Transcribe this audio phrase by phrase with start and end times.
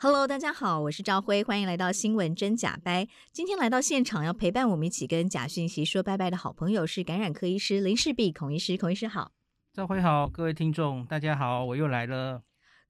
[0.00, 3.08] Hello，大家好，我是赵辉，欢迎来到新闻真假掰。
[3.32, 9.32] 今天来到现场要陪伴我们一起跟假讯息说拜拜的好朋友是感染科医师林世璧孔医师，孔医师好。
[9.72, 12.40] 赵辉好，各位听众大家好，我又来了。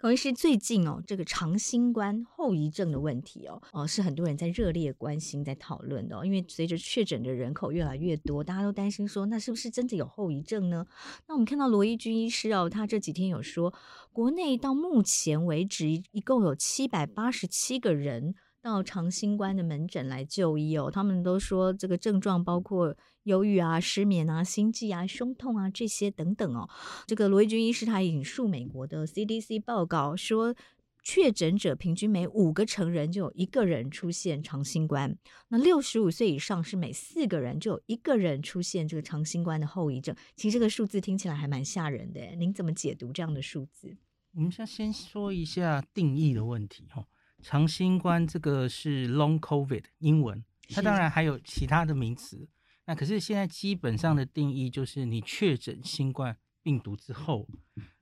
[0.00, 6.24] 孔医师，最近哦，这个长新冠后遗症的问题哦，哦是很多人在热烈关心、在讨论的。
[6.24, 10.86] 因为随着确诊的人口越来越多，大家都担心说，那是不是真的有后遗症呢？
[11.26, 13.74] 那我们看到罗伊军医师哦，他这几天有说，
[14.12, 18.36] 国内到目前为止一共有七百八十七个人。
[18.60, 22.94] 到长新冠的门诊来就医哦，他们都说这个症状包括
[23.28, 26.68] 忧郁啊、失眠啊、心悸啊、胸痛啊这些等等哦。
[27.06, 30.54] 这个罗伊军医师他引述美国的 CDC 报告说，
[31.02, 35.16] 确诊者平均每五个成人就有一个人出现长新冠，
[35.48, 40.14] 那六十五岁以上是每四个人就有一个人出现这个长新冠的后遗症。
[40.34, 43.96] 其实这个数字听起来还蛮吓人的，您怎么解读这样的数字？
[44.34, 47.06] 我们先先说一下定义的问题哈。
[47.40, 52.48] 长新冠这个是 Long COVID 英文，它当然还有其他的名词。
[52.88, 57.46] 那可是现在基本上的定义就是你确诊新冠病毒之后，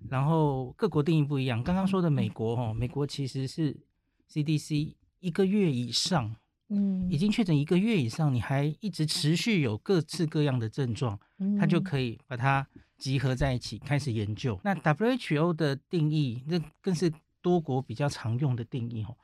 [0.09, 1.61] 然后各国定义不一样。
[1.61, 3.77] 刚刚说的美国哦，美国其实是
[4.31, 6.37] CDC 一个月以上，
[6.69, 11.19] 嗯，已经确诊一个月以上，你还一直持续有各式各样的症状，
[11.59, 12.65] 它就可以把它
[12.97, 14.57] 集合在一起开始研究。
[14.63, 17.13] 那 WHO 的定义，那更是
[17.43, 19.17] 多国比较常用的定义哦。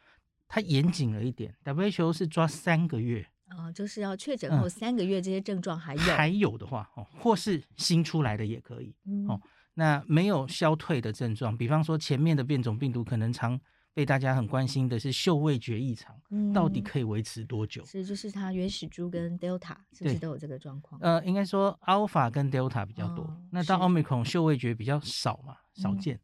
[0.48, 9.40] 它严谨了一点，WHO 是抓三个月啊、哦，就是要确诊后三个月这些症状还有、嗯、还有的话哦，或是新出来的也可以、嗯、哦。
[9.74, 13.58] 那没有消退的症状，比方说前面的变种病毒可能常
[13.94, 17.84] 被大家很关心的是嗅味觉异常、嗯，到底可以维持多久？
[17.84, 21.00] 是就是它原始株跟 Delta 是不是都有这个状况？
[21.00, 26.16] 呃，应该说 Alpha 跟 Delta 比较多，哦、那到 Omicron 嗅味觉比较少嘛，少见。
[26.16, 26.20] 嗯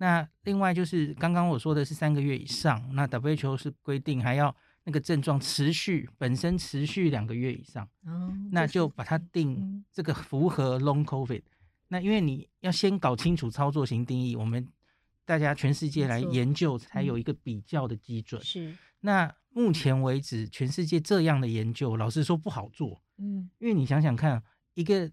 [0.00, 11.42] 那另外就是刚刚我说的是三个月以上，那 WHO 是规定还要那个症状持续本身持续两个月以上，哦，那就把它定这个符合 Long COVID。
[11.88, 14.68] 那因为你要先搞清楚操作型定义，我们
[15.24, 18.42] 大家全世界来研究才有一个比较的基准。
[18.42, 18.76] 是。
[19.00, 23.02] 那目前为止，全世界这样的研究，老实说不好做。
[23.18, 23.50] 嗯。
[23.58, 24.42] 因为你想想看，
[24.74, 25.10] 一个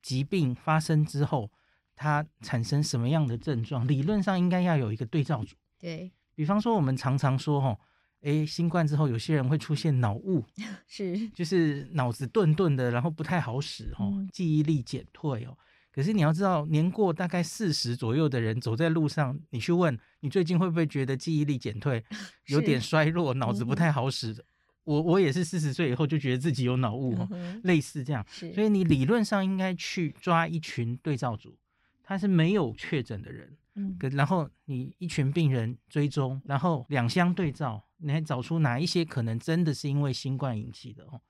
[0.00, 1.50] 疾病发生之后。
[1.94, 3.86] 它产生什么样的症状？
[3.86, 5.54] 理论上应该要有一个对照组。
[5.78, 7.78] 对，比方说，我们常常说，哈，
[8.22, 10.44] 诶，新冠之后，有些人会出现脑雾，
[10.88, 15.56] 是，就是脑子钝钝的，然后不太好使，哦，记忆力减退哦。
[15.92, 22.02] 可是你要知道，年过大概四十左右的人，走在路上，你去问你最近会不会觉得记忆力减退，
[22.48, 24.44] 有点衰弱，脑子不太好使的？
[24.84, 28.26] 我我也是四十岁以后就觉得自己有脑雾，嗯，类似这样。
[28.28, 31.56] 所以你理论上应该去抓一群对照组。
[32.04, 41.20] 他是没有确诊的人，嗯，然后你一群病人追踪，然后两相对照，你还找出哪一些可能真的是因为新冠引起的哦？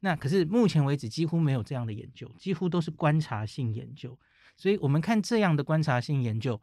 [0.00, 4.18] 那可是目前为止几乎没有这样的研究，几乎都是观察性研究。
[4.56, 6.60] 所以我们看这样的观察性研究，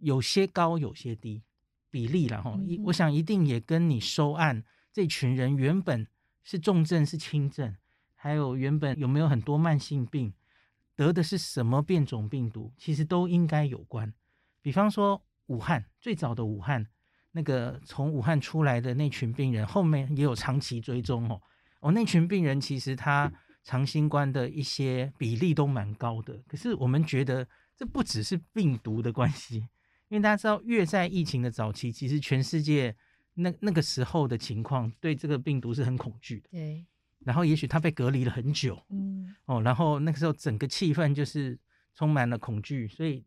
[0.00, 1.42] 有些高，有些低
[1.90, 6.06] 比例，然后我想一定也跟你收案这群人原本
[6.44, 7.76] 是重症是轻症，
[8.14, 10.32] 还有原本有没有很多慢性病。
[10.94, 14.12] 得的是什么变种病毒，其实都应该有关。
[14.60, 16.88] 比方说武汉最早的武汉
[17.38, 21.40] 那个从武汉出来的那群病人，后面也有长期追踪哦。
[21.78, 23.32] 哦，那群病人其实他
[23.62, 26.36] 长新冠的一些比例都蛮高的。
[26.48, 29.58] 可是我们觉得这不只是病毒的关系，
[30.08, 32.92] 因为大家知道，越在疫情的早期，其实全世界
[33.34, 36.48] 那那个时候的情况，对这个病毒是很恐惧的。
[36.50, 36.84] 对。
[37.20, 41.56] 然后也许他被隔离了很久，嗯，哦，然后那个时候整个气氛就是
[41.94, 43.24] 充满了恐惧，所以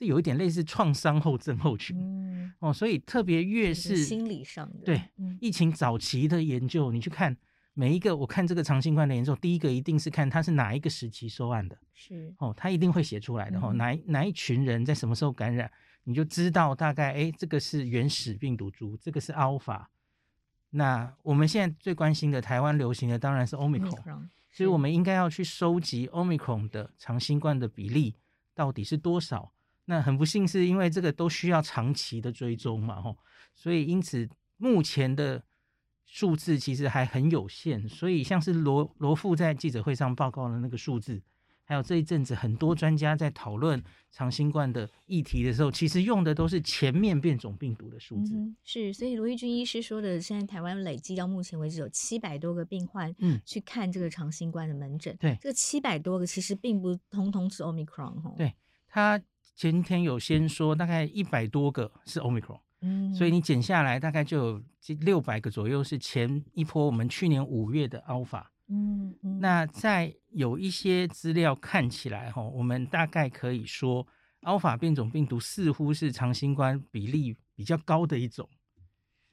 [0.00, 5.02] 这有一点类似创伤后症候群，嗯，哦，所以特别越是心理上的对，
[5.42, 7.36] 疫情早期的研究，你去看
[7.74, 15.70] 每一个，我看这个长新冠的研究，第一个一定是看它是哪一个时期收案的，是，哦，它一定会写出来的，哦，哪哪一群人在什么时候感染，
[16.04, 19.84] 你就知道大概，哎，这个是原始病毒株，这个是 Alpha。
[20.70, 28.14] 那我们现在最关心的台湾流行的当然是 Omicron，所以我们应该要去收集 Omicron 的长新冠的比例
[28.54, 29.52] 到底是多少。
[29.86, 33.16] 那很不幸是因为这个都需要长期的追踪嘛，吼，
[33.54, 35.42] 所以因此目前的
[36.04, 41.22] 数字其实还很有限，所以像是罗罗富在记者会上报告的那个数字，
[41.64, 43.80] 还有这一阵子很多专家在讨论
[44.10, 48.34] 长新冠的议题的时候，其实用的都是前面变种病毒的数字。
[48.34, 55.16] 嗯、是，所以罗一钧医师说的，现在台湾累计到目前为止有七百多个病患，嗯，去看这个长新冠的门诊。
[55.20, 58.34] 对，这个七百多个其实并不通通是 Omicron 哈。
[58.36, 58.52] 对，
[58.88, 59.20] 他
[59.54, 62.60] 前天有先说大概一百多个是 Omicron。
[62.82, 64.62] 嗯，所以你减下来大概就有
[65.00, 68.44] 六百个左右是前一波我们去年五月的 Alpha。
[68.68, 74.06] 嗯，那在有一些资料看起来哈，我们大概可以说
[74.42, 78.48] Alpha 变种病毒似乎是长新冠比例比较高的一种。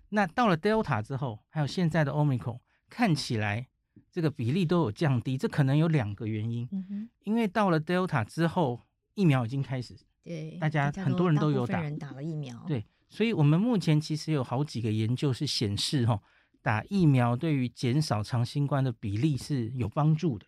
[0.10, 2.60] 那到了 Delta 之后，还有现在的 Omicron，
[2.90, 3.68] 看起来
[4.12, 6.68] 这个比例都有降低，这可能有两个原因。
[6.72, 8.82] 嗯，因为到了 Delta 之后，
[9.18, 12.86] 疫苗已经开始，对，大家很多人都有打，人打了疫苗，对。
[13.10, 16.22] 所以，我们目前其实有好几个研究是显示，哈，
[16.62, 20.46] 打疫苗对于减少长新冠的比例是有帮助的。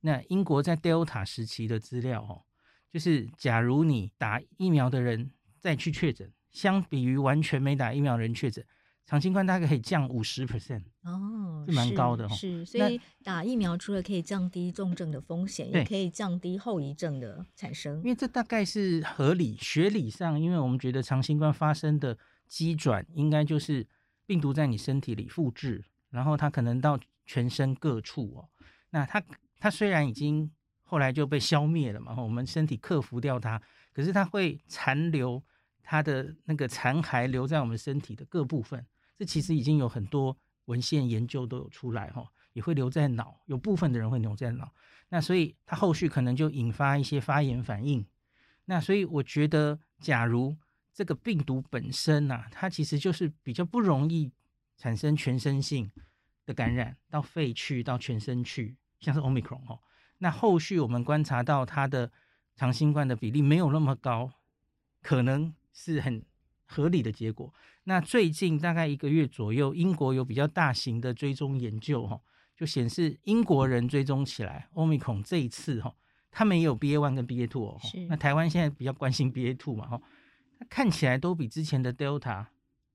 [0.00, 2.42] 那英国在 Delta 时期的资料，哦，
[2.90, 8.64] 就是假如你打疫苗的人再去确诊，相比于完全没打疫苗的人确诊。
[9.04, 12.34] 长新冠大概可以降五十 percent 哦，是蛮高的哈。
[12.34, 17.98] 是，所以打疫苗除了可以降低重症的风险，也可以降低后遗症的产生。
[17.98, 22.16] 因为这大概是合理学理上，因为我们觉得长新冠发生的
[22.48, 23.86] 机转应该就是
[24.24, 28.48] 病毒在你身体里复制，然后它可能到全身各处哦。
[28.90, 29.22] 那它
[29.58, 30.50] 它虽然已经
[30.84, 33.60] 后来就被消灭了嘛，我们身体克服掉它，
[33.92, 35.42] 可是它会残留
[35.82, 38.86] 它的那个残骸留在我们身体的各部分。
[39.22, 44.74] 这其实已经有很多文献研究都有出来哈，也会留在脑，有部分的人会留在脑，
[45.10, 48.04] 那所以它后续可能就引发一些发炎反应。
[48.64, 50.56] 那所以我觉得，假如
[50.92, 54.32] 这个病毒本身呐、啊，它其实就是比较不容易
[54.76, 55.88] 产生全身性
[56.44, 59.78] 的感染，到肺去，到全身去，像是 Omicron 哦。
[60.18, 62.10] 那后续我们观察到它的
[62.56, 64.32] 长新冠的比例没有那么高，
[65.00, 66.24] 可能是很
[66.72, 67.52] 合理的结果。
[67.84, 72.18] 那最近大概一个月左右，英国有比较大型的追踪研究，哈，
[72.56, 75.94] 就显示英国人追踪起来，Omicron 这一次，哈，
[76.30, 77.78] 他们也有 BA one 跟 BA two 哦。
[77.82, 78.06] 是。
[78.06, 80.00] 那台湾现在比较关心 BA two 嘛，哈，
[80.58, 82.46] 它看起来都比之前的 Delta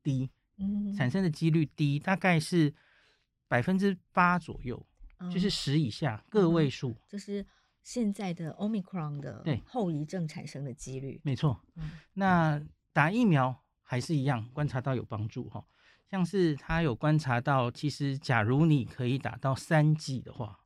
[0.02, 2.74] 低，嗯，产生的几率低，大概是
[3.48, 4.86] 百分之八左右，
[5.20, 6.96] 嗯、就是十以下个位数。
[7.10, 7.46] 这是
[7.84, 11.20] 现在的 Omicron 的后遗症产生的几率。
[11.24, 11.62] 没错。
[11.76, 11.92] 嗯。
[12.14, 12.62] 那
[12.94, 13.62] 打疫苗。
[13.90, 15.64] 还是一样观察到有帮助哈，
[16.12, 20.60] 像是他有观察到，其实假如你可以打到三剂的话，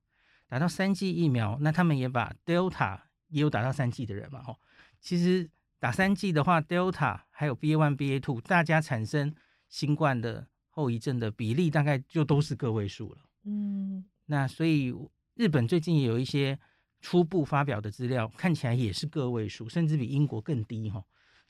[0.50, 4.58] 打到三剂疫苗，那他们也把 Delta 也有打到三剂的人嘛哈，
[5.00, 5.48] 其实
[5.78, 9.36] 打三剂的话，Delta 还有 BA one BA two，大家产生
[9.70, 13.20] 新冠的后遗症的比例大概就都是个位数了。
[13.46, 14.92] 嗯，那所以
[15.36, 16.58] 日本最近也有一些
[17.02, 21.04] 初步发表的资料，看起来也是个位数，甚至比英国更低哈。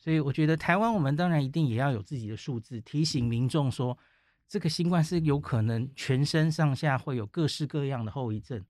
[0.03, 3.95] 所以我觉得台湾我们当然一定也要有自己的数字，提醒民众说，
[4.47, 8.65] 这个新冠是有可能全身上下会有各式各样的后遗症。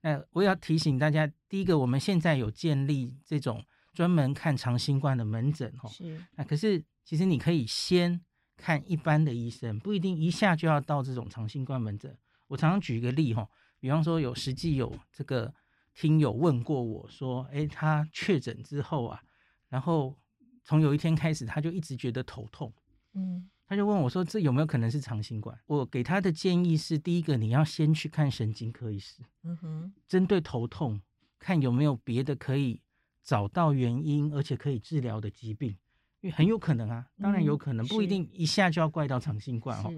[0.00, 3.62] 那我要提醒大家，第一个，我们现在有建立这种
[3.92, 6.18] 专门看长新冠的门诊，哈，是。
[6.34, 8.18] 那可是其实你可以先
[8.56, 12.16] 看一般的医生，不一定一下就要到这种长新冠门诊。
[12.46, 13.46] 我常常举一个例，哈，
[13.78, 15.52] 比方说有实际有这个
[15.92, 19.20] 听友问过我说，诶，他确诊之后啊，
[19.68, 20.16] 然后。
[20.62, 22.72] 从有一天开始，他就一直觉得头痛，
[23.14, 31.00] 嗯，他就问我说：“这有没有可能是长新冠？”我给他的建议是：第一个，你要先去看神经科医师，嗯哼，针对头痛，
[31.38, 32.80] 看有没有别的可以
[33.22, 35.76] 找到原因，而且可以治疗的疾病，
[36.20, 39.92] 因为很有可能啊，当然有可能，不一定一下就要怪到长新冠哦，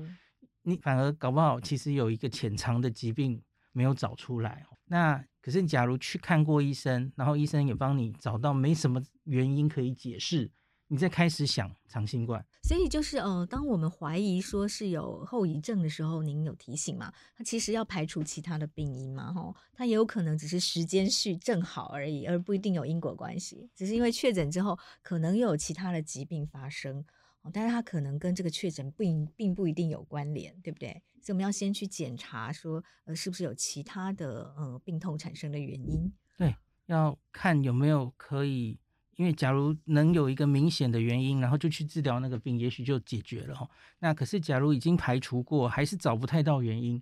[0.62, 3.42] 你反而搞不好其实有一个潜藏的疾病
[3.72, 5.24] 没有找出来，那。
[5.42, 10.48] 可是，假如去看过医生，然后医生也帮你找到没什么原因可以解释，
[10.86, 12.46] 你再开始想长新冠。
[12.62, 17.12] 所以就是呃，当我们怀疑说是有后遗症的时候，您有提醒吗？
[17.36, 27.04] 它其实要排除其他的病因嘛，吼，它也有可能只是时间序正好而已，而不一定有因果关系，只是因为确诊之后可能又有其他的疾病发生，
[27.52, 31.02] 但是它可能跟这个确诊并并不一定有关联，对不对？
[31.22, 36.12] 所以我们要先去检查，说呃是不是有其他的呃病痛产生的原因？
[36.36, 36.54] 对，
[36.86, 38.76] 要看有没有可以，
[39.14, 43.70] 因为假如能有一个明显的原因，然后就去治疗那个病，也许就解决了哈。
[44.00, 47.00] 那可是假如已经排除过，还是找不太到原因，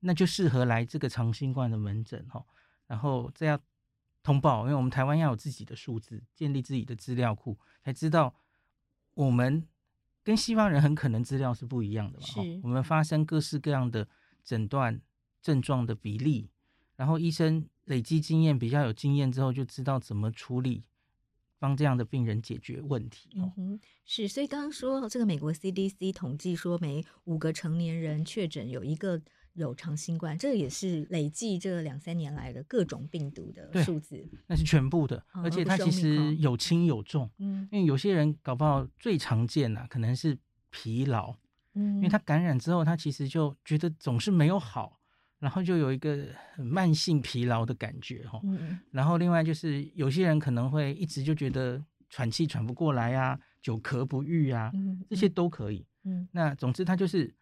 [0.00, 2.44] 那就适合来这个长新冠的门诊哈。
[2.88, 3.56] 然后这要
[4.24, 8.34] 通报，因为我们台湾要有自己的数字，建立自己的资料库，才知道
[9.14, 9.66] 我们
[10.24, 12.26] 跟西方人很可能资料是不一样的嘛。
[12.26, 14.08] 是，我们发生各式各样的
[14.44, 15.00] 诊断
[15.40, 16.50] 症状的比例，
[16.96, 20.84] 然后医生累积经验，比较有经验之后，就知道怎么处理，
[21.58, 23.30] 帮这样的病人解决问题。
[23.36, 24.28] 嗯哼，是。
[24.28, 29.22] 所以刚刚说这个美国 CDC 统计说，每五个成年人确诊有一个。
[29.54, 37.30] 有长新冠，这也是累计这两三年来的各种病毒的数字，那是全部的，哦、而且它其实有轻有重。
[37.38, 40.38] 嗯，因为有些人搞不好最常见呐，可能是
[40.70, 41.34] 疲劳。
[41.74, 44.98] 嗯，因为他感染之后，他其实就觉得总是没有好，
[45.38, 48.40] 然后就有一个很慢性疲劳的感觉哈。
[48.44, 54.72] 嗯，然后另外就是有些人可能会一直就觉得喘气喘不过来啊，久咳不愈啊，
[55.10, 55.86] 这些都可以。
[56.04, 57.34] 嗯，那总之他就是。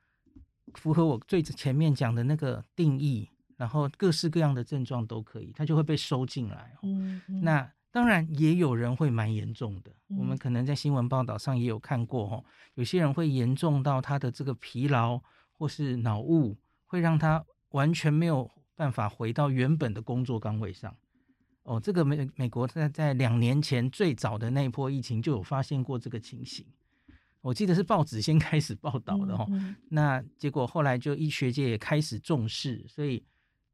[0.74, 6.76] 符合我最前面讲的那个定义，然后各式各样的症状都可以，它就会被收进来。
[6.82, 15.20] 嗯，嗯，那当然也有人会蛮严重的，嗯，我们可能在新闻报道上也有看过哦，有些人会严重到他的这个疲劳
[15.52, 20.94] 或是脑雾，会让他完全没有办法回到原本的工作岗位上。
[21.64, 26.64] 哦，这个美美国在在两年前最早的那一波疫情就有发现过这个情形。
[27.42, 33.24] 我记得是报纸先 开始报道的哈，嗯嗯，那结果后来就医学界也开始重视，所以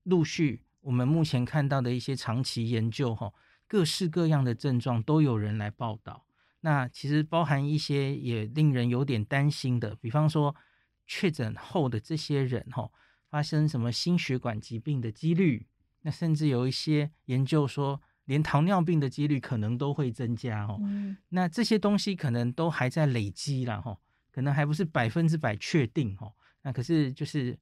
[0.04, 3.32] 陆续我们目前看到的一些长期研究哈，
[3.66, 6.24] 各式各样的症状都有人来报道。
[6.60, 10.54] 那其实包含一些也令人有点担心的，比方说
[11.06, 12.90] 确诊后的这些人哈，
[13.28, 15.66] 发生什么心血管疾病的几率，
[16.02, 18.00] 那甚至有一些研究说。
[18.26, 23.96] 连糖尿病的几率可能都会增加哦，嗯、那这些东西可能都还在累积了哈，
[24.30, 26.32] 可能还不是百分之百确定哦。
[26.62, 27.56] 那可是就是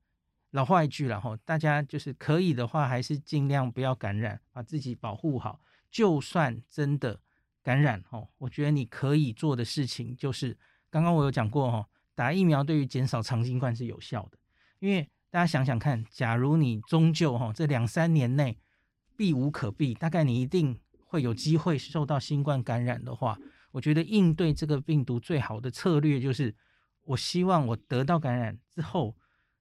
[0.52, 5.60] 老话一句了哈，大家就是可以的话，还是尽量不要感染，把自己保护好。
[5.90, 7.20] 就算真的
[7.62, 10.56] 感染哦，我觉得你可以做的事情就是，
[10.88, 14.38] 刚刚我有讲过哈，打疫苗对于减少长新冠是有效的。
[14.78, 18.58] 因为大家想想看，假如你终究哈这两三年内。
[19.16, 23.38] 避无可避，大概你一定会有机会受到新冠感染的话，
[23.70, 26.54] 我觉得应对这个病毒最好的策略就是，
[27.04, 29.16] 我希望我得到感染之后，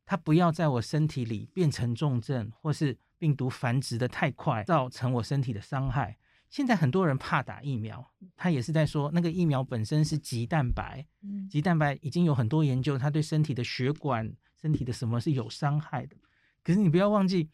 [0.05, 6.17] 它不要在我身体里变成重症，或是病毒繁殖的太快，造成我身体的伤害。
[6.50, 14.31] 现在很多人怕打疫苗，他也是在说那个疫苗本身是棘蛋白，嗯棘蛋白已经有很多研究，它对身体的血管、
[14.62, 16.15] 身体的什么是有伤害的。
[16.63, 17.50] 可是你不要忘记。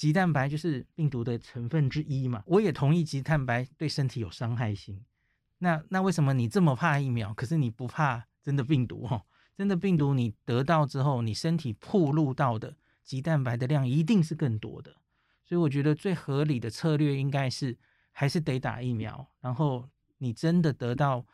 [0.00, 5.04] 棘蛋白就是病毒的成分之一嘛，我也同意棘蛋白对身体有伤害性。
[5.58, 9.06] 那那为什么你这么怕疫苗，可是你不怕真的病毒？
[9.10, 14.90] 哦，真的病毒你得到之后，你身体暴露到的棘蛋白的量一定是更多的。
[15.44, 17.76] 所以我觉得最合理的策略应该是
[18.10, 19.28] 还是得打疫苗。
[19.42, 21.26] 然后你真的得到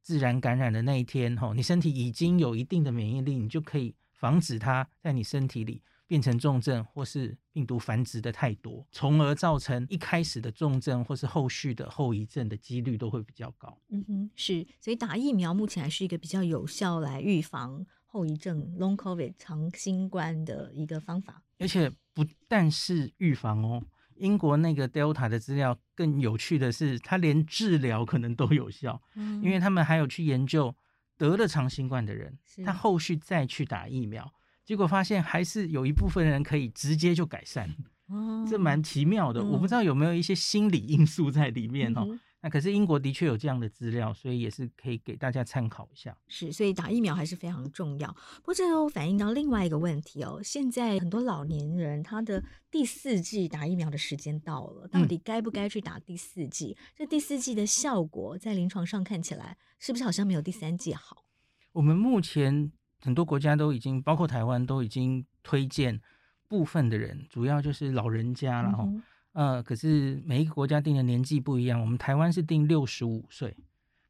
[0.00, 5.82] 自然感染的那一天，吼，你身体已经有一定的免疫力，你就可以防止它在你身体里。
[6.10, 13.80] 变成重症，或是病毒繁殖的太多，从而造成一开始的重症或是后续的后遗症的几率都会比较高。
[13.90, 21.44] 嗯哼，是，所以打疫苗目前还是一个比较有效来预防后遗症 （Long COVID） 长新冠的一个方法。
[21.60, 23.80] 而且不但是预防哦，
[24.16, 30.74] 英国那个 Delta 的资料更有趣的是，它连治疗可能都有效，嗯，因为他们还有去研究
[31.16, 34.34] 得了长新冠的人，他后续再去打疫苗。
[34.70, 37.68] 结果发现还是有一部分人可以直接就改善，
[38.06, 39.40] 哦、 这蛮奇妙的。
[39.40, 42.06] 嗯、我不知道有没有一些心理因素在里面哦。
[42.08, 46.16] 嗯、那可是英国的确有这样的资料，所以也是可以给大家参考一下。
[46.28, 48.06] 是，所以打疫苗还是非常重要。
[48.36, 56.76] 不过这又反映到另外一个问题哦，现在很多老年人他的第四季打疫苗的时间到了，到底该不该去打第四季？
[56.78, 61.24] 嗯、这第四季的效果在临床上看起来是不是好像没有第三季好？
[61.72, 62.70] 我们目前。
[63.02, 66.00] 很多国家都已经，包括台湾都已经推荐
[66.48, 68.84] 部分的人，主要就是老人家了哈。
[69.32, 73.56] 嗯、呃，可是每一个国家定的年纪不一样，我们台湾是定六十五岁，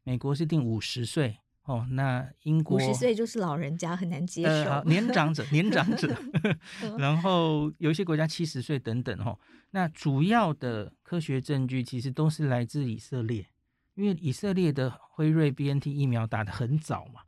[0.02, 1.86] 美国是定五十岁哦。
[1.90, 4.70] 那英国五十岁就是老人家，很难接受。
[4.70, 6.16] 呃、年长者，年长者。
[6.98, 9.38] 然后有一些国家七十岁等等哈。
[9.72, 13.46] 那主要的科学证据其实都是来自以色列，
[13.94, 17.20] 因为以色列的辉瑞 BNT 疫苗打得很早嘛。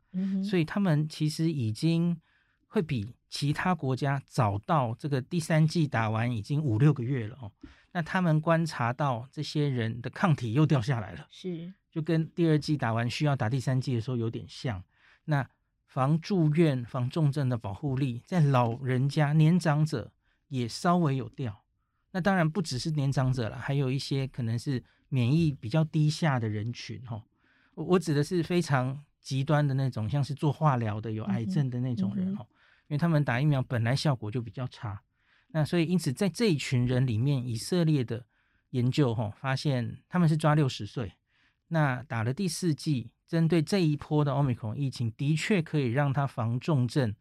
[0.43, 2.15] 所以他们其实已经
[2.67, 7.51] 会比其他国家早到这个第三季打完已经五六个月了哦。
[7.91, 14.83] 那他们观察到这些人的抗体又掉下来了，是就跟第二季打完需要打第三季的时候有点像。
[15.25, 15.47] 那
[15.85, 20.11] 防住院、防重症的保护力在老人家、年长者
[20.47, 21.63] 也稍微有掉。
[22.11, 27.21] 那当然不只是年长者了，还有一些可能是免疫比较低下的人群哦。
[27.75, 29.03] 我我指的是非常。
[29.23, 32.53] 极端的那种，像是做化疗的、有癌症的那种人哦，嗯嗯、
[32.89, 35.01] 因为他们打疫苗本来效果就比较差。
[35.47, 38.25] 那所以因此在这一群人里面，以色列的
[38.71, 41.13] 研究哈发现他们是抓六十岁，
[41.69, 47.15] 那打了第四剂，针对这一波的奥密克戎疫情，的确可以让他防重症、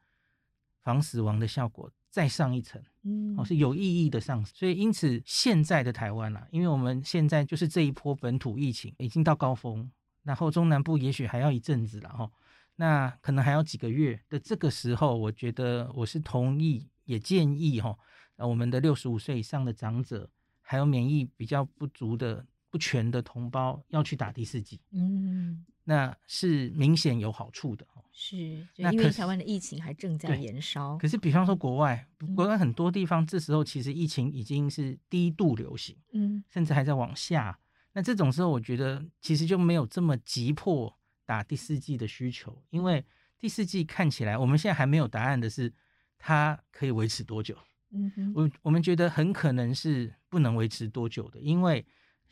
[0.80, 2.82] 防死亡的效果再上一层。
[3.02, 9.90] 嗯，哦，是有意义的上升，所以因此现在的台湾啊，因为我们现在就是这一波本土疫情已经到高峰，
[10.22, 12.30] 然后中南部也许还要一阵子了哈，
[12.76, 17.96] 那可能还要几个月的这个时候，我觉得我是同意也建议哈，
[18.36, 27.86] 我们的六十五岁以上的长者，还有免疫比较不足的不全的同胞要去打第四剂，嗯，那是明显有好处的。
[28.14, 28.36] 是，
[28.76, 30.98] 因为台湾的疫情还正在延烧。
[30.98, 37.58] 可是，比方说国外，国外很多地方这时候其实疫情已经是低度流行，嗯，甚至还在往下。
[37.92, 43.04] 那这种时候，我觉得其实就没有这么急迫打第四季的需求，因为
[43.38, 45.72] 第四季看起来我们现在还没有答案的是
[46.18, 47.56] 它可以维持多久。
[47.90, 51.84] 嗯哼，我我们觉得很可能是不能维持多久的，因为。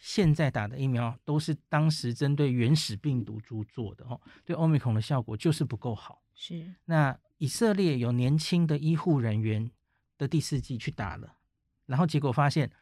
[0.03, 6.23] 现在打的疫苗都是当时针对原始病毒株做的哦，对欧米孔的效果就是不够好。
[6.35, 9.71] 是，那以色列有年轻的医护人员
[10.17, 11.37] 的第四季去打了，
[11.85, 12.73] 然后结果发现，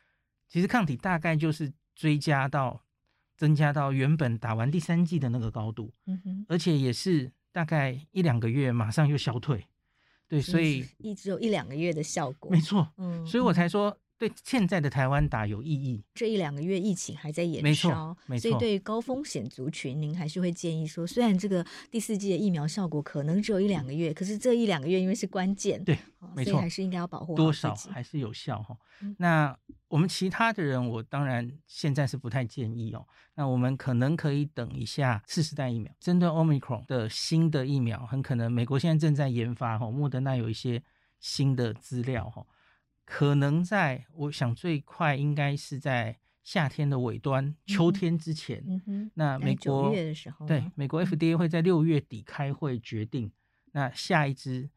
[0.46, 2.84] 其实抗体大概就是追加到
[3.36, 9.66] 增加到原本打完第三季的那个高度，嗯哼，而且也是大概一两个月马上又消退。
[10.28, 12.50] 对，所以一直有一两个月的效果。
[12.52, 13.98] 没错，嗯，所以我才说。
[14.18, 16.02] 对现在的台湾打有意义。
[16.12, 18.48] 这一两个月疫情还在延烧，没错，没错。
[18.48, 25.96] 所以对于高风险族群，您还是会建议说，虽然这个第四季的疫苗效果可能只有一两个月，可是这一两个月因为是关键，对，
[26.34, 28.76] 没错，所以还是应该要保护好多少还是有效哈。
[29.18, 29.56] 那
[29.86, 33.06] 我们其他的人，我当然现在是不太建议哦。
[33.36, 40.82] 那我们可能可以等一下次世代疫苗，针对 Omicron 的新的疫苗，很可能美国现在正在研发哈，莫德纳有一些
[41.20, 42.44] 新的资料哈。
[43.08, 48.62] 可能在，我想最快应该是在夏天的尾端，嗯、秋天之前。
[48.68, 53.32] 嗯哼，那美国九月的时候，对，美国 FDA 会在六月底开会决定，嗯、
[53.72, 54.68] 那下一支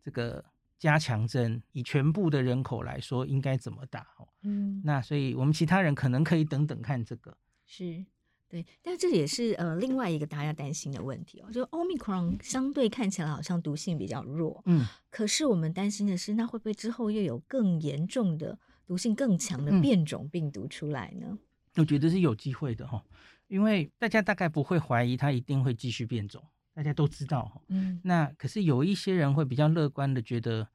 [0.00, 0.44] 这个
[0.78, 4.06] 加强针，以全部的人口来说，应该怎么打？
[4.44, 7.36] 嗯，那所以我们其他人可能可以等等看这个。
[7.66, 8.04] 是。
[8.50, 21.28] 对，但这也是呃另外一个大家担心的问题哦，就 Omicron 相对看起来好像毒性比较弱，嗯，可是我们担心的是，那会不会之后又有更严重的毒性更强的变种病毒出来呢？
[21.30, 21.38] 嗯，
[21.76, 23.00] 我觉得是有机会的哈，
[23.46, 26.42] 因为大家大概不会怀疑它一定会继续变种，
[26.74, 30.66] 大家都知道哈，嗯，那可是有一些人会比较乐观的觉得，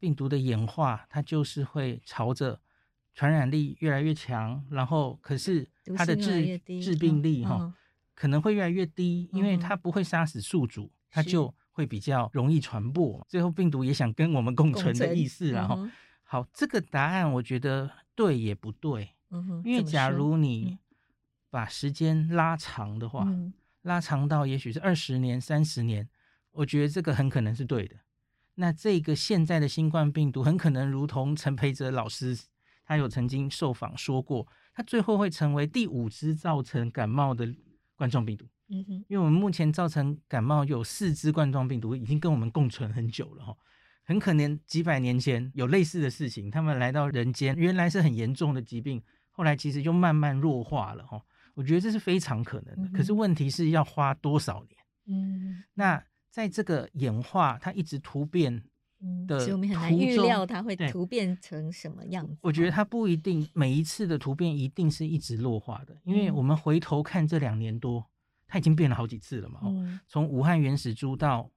[0.00, 2.60] 病毒的演化它就是会朝着。
[3.20, 7.70] 传染力越来越强，然后可是它的致致病力哈、
[8.14, 13.22] 可能会越来越低，因为它不会杀死宿主，嗯、它就会比较容易传播。
[13.28, 19.10] 最后病毒也想跟我们共存的意思，然后、嗯、好，这个答案我觉得对也不对，
[19.64, 20.78] 因为假如你
[21.50, 23.52] 把时间拉长的话，嗯、
[23.82, 26.08] 拉长到也许是二十年、三十年，
[26.52, 27.96] 我觉得这个很可能是对的。
[28.54, 32.46] 那这个现在的新冠病毒很可能如同陈培哲老师。
[32.90, 37.48] 他有曾经受访说过，他最后会成为第五只造成感冒的
[37.94, 38.44] 冠状病毒。
[38.68, 43.56] 嗯哼，因为我们目前造成感冒有四只冠状病毒已经跟我们共存很久了哈，
[44.02, 49.00] 很可能几百年前有类似的事情，他们来到人间，原来是很严重的疾病，
[49.30, 51.22] 后来其实就慢慢弱化了哈。
[51.54, 54.76] 我觉得这是非常可能的，可是问题是要花多少年？
[55.06, 58.64] 嗯，那在这个演化，它一直突变。
[59.26, 62.36] 的，所以我们很难预料它会突变成什么样子。
[62.42, 68.04] 我觉得它不一定每一次的突变一定是一直弱化的，因为我们回头看这两年多，
[68.46, 69.60] 它已经变了好几次了嘛。
[69.64, 71.50] 嗯，从武汉原始株到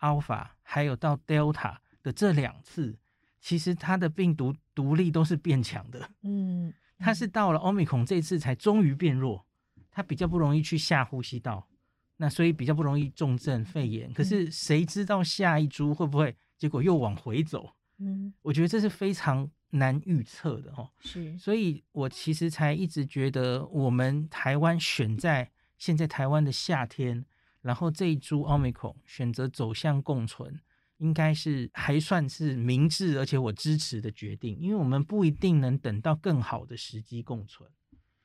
[0.00, 2.98] Alpha，还有到 Delta 的这两次，
[3.40, 6.10] 其实它的病毒毒力都是变强的。
[6.22, 9.44] 嗯，它是到了 Omicron 这次才终于变弱，
[9.90, 11.68] 它比较不容易去下呼吸道，
[12.18, 14.12] 那所以比较不容易重症肺炎。
[14.12, 16.36] 可是谁知道下一株会不会？
[16.58, 20.90] 结果又往回走，嗯，我觉得这是非常难预测的哦。
[20.98, 27.24] 是，所以我其实才一直觉得，我们台湾选在现在台湾的夏天，
[27.62, 30.60] 然后这一株奥密克戎选择走向共存，
[30.96, 37.70] 应该是还算是明智而且我支持的决定，因为我们不一定能等到更好的时机共存。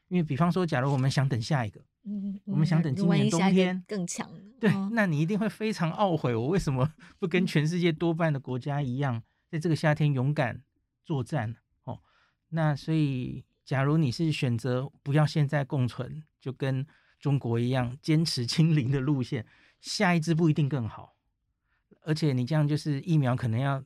[0.08, 1.80] 因为比方说，假如我们想等下一个。
[2.06, 10.62] 嗯，我们想等今年冬天更强，对，那你一定会非常懊悔，我为什么 不跟全世界多半的国家一样，在这个夏天勇敢
[11.06, 12.00] 作战哦？
[12.50, 16.86] 那所以，假如你是选择不要现在共存，就跟
[17.20, 19.46] 中国一样坚持清零的路线，
[19.80, 21.16] 下一支不一定更好，
[22.02, 23.84] 而且你这样就是疫苗可能要。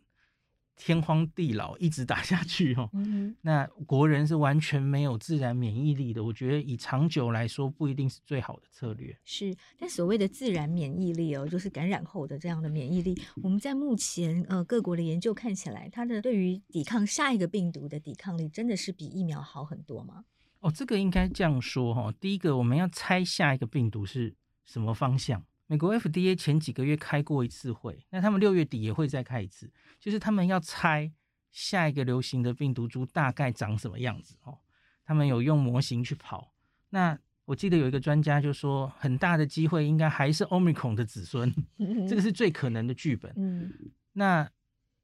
[0.78, 6.24] 天荒地老一直打下去哦， 嗯、那国人是完全没有自然免疫力的。
[6.24, 9.18] 我觉得以长久来说，不一定是最好的策略。
[9.26, 13.20] 是，但所谓的自然免疫力哦，就是感染后的这样的免疫力。
[13.42, 20.26] 我们在目前呃各国的研究看起来，它的对于抵抗下一个病毒的抵抗力，真的是比疫苗好很多吗？
[20.60, 22.14] 哦，这个应该这样说哈、哦。
[22.20, 24.36] 第一个，我们要猜下一个病毒是
[24.66, 25.44] 什么方向。
[25.68, 31.12] 美国 FDA 前几个月开过一次会，那他们六月底也会再开一次，就是他们要猜
[31.52, 34.58] 下一个流行的病毒株大概长什么样子哦。
[35.04, 36.52] 他们有用模型去跑，
[36.90, 41.54] 那我记得有一个专家就说，很大的机会应该还是 Omicron 的子孙，
[42.08, 43.32] 这个是最可能的剧本。
[43.36, 43.72] 嗯
[44.14, 44.50] 那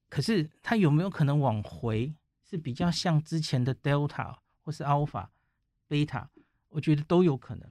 [0.10, 5.28] 可是它有没有可能往回是比较像之前的 Delta 或是 Alpha、
[5.88, 6.28] Beta？
[6.70, 7.70] 我觉得都有可能。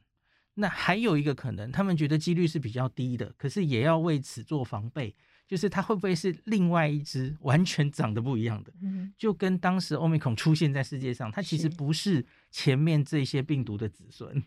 [0.54, 5.14] 那还有一个可能，他们觉得几率是比较低的，可是也要为此做防备，
[5.48, 8.70] 就是它会不会是另外一只完全长得不一样的，
[9.16, 14.42] 就跟当时 Omicron 出现在世界上，它其实不是前面这些病毒的子孙。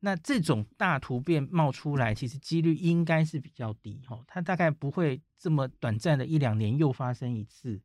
[0.00, 7.80] 那这种大突变冒出来，其实几率应该是比较低哈，它大概不会这么短暂的一两年又发生一次。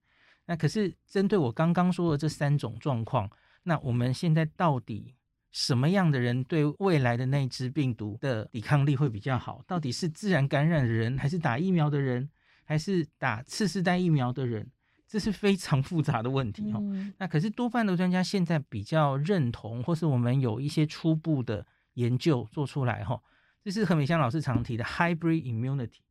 [0.47, 3.29] 那可是针对我刚刚说的这三种状况，
[3.63, 5.13] 那我们现在到底？
[5.57, 9.63] 什么样的人对未来的那只病毒的抵抗力会比较好？
[9.65, 12.29] 到底是自然感染的人，还是打疫苗的人，
[12.65, 14.69] 还是打次世代疫苗的人？
[15.07, 16.79] 这是非常复杂的问题哈。
[16.81, 23.21] 嗯、那可是多半的专家现在比较认同，或是我们有一些初步的研究做出来哈。
[23.63, 26.01] 这是何美香老师常提的 hybrid immunity，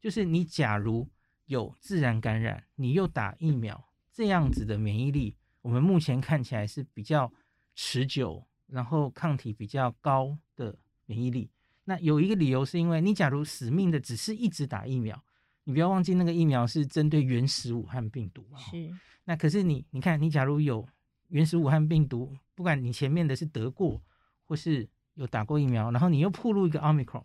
[0.00, 1.10] 就是你假如
[1.46, 7.32] 有自然感染，你又打疫苗，这样子的免疫力，我们目前看起来是比较
[7.74, 8.46] 持久。
[8.66, 11.50] 然后抗体比较高的免疫力，
[11.84, 15.22] 那有一个理由是因为你假如死命的只是一直打疫苗，
[15.64, 18.58] 你不要忘记那个疫苗是针对原始武汉病毒啊。
[18.58, 18.90] 是。
[19.24, 20.86] 那可是你你看，你假如有
[21.28, 24.02] 原始武汉病毒，不管你前面的是得过
[24.44, 27.24] 或是有打过疫苗，然后你又暴露一个 Omicron，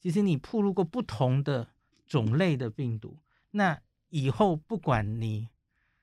[0.00, 1.68] 其实你暴露过不同的
[2.06, 3.18] 种类的病毒，
[3.50, 5.48] 那以后不管你。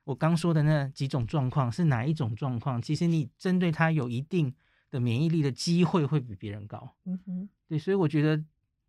[0.04, 2.82] 我刚说的那几种状况是哪一种状况？
[2.82, 4.56] 其实你针对它有一定
[4.89, 6.95] 的免疫力的机会会比别人高。
[7.06, 8.43] 嗯哼，对，所以我觉得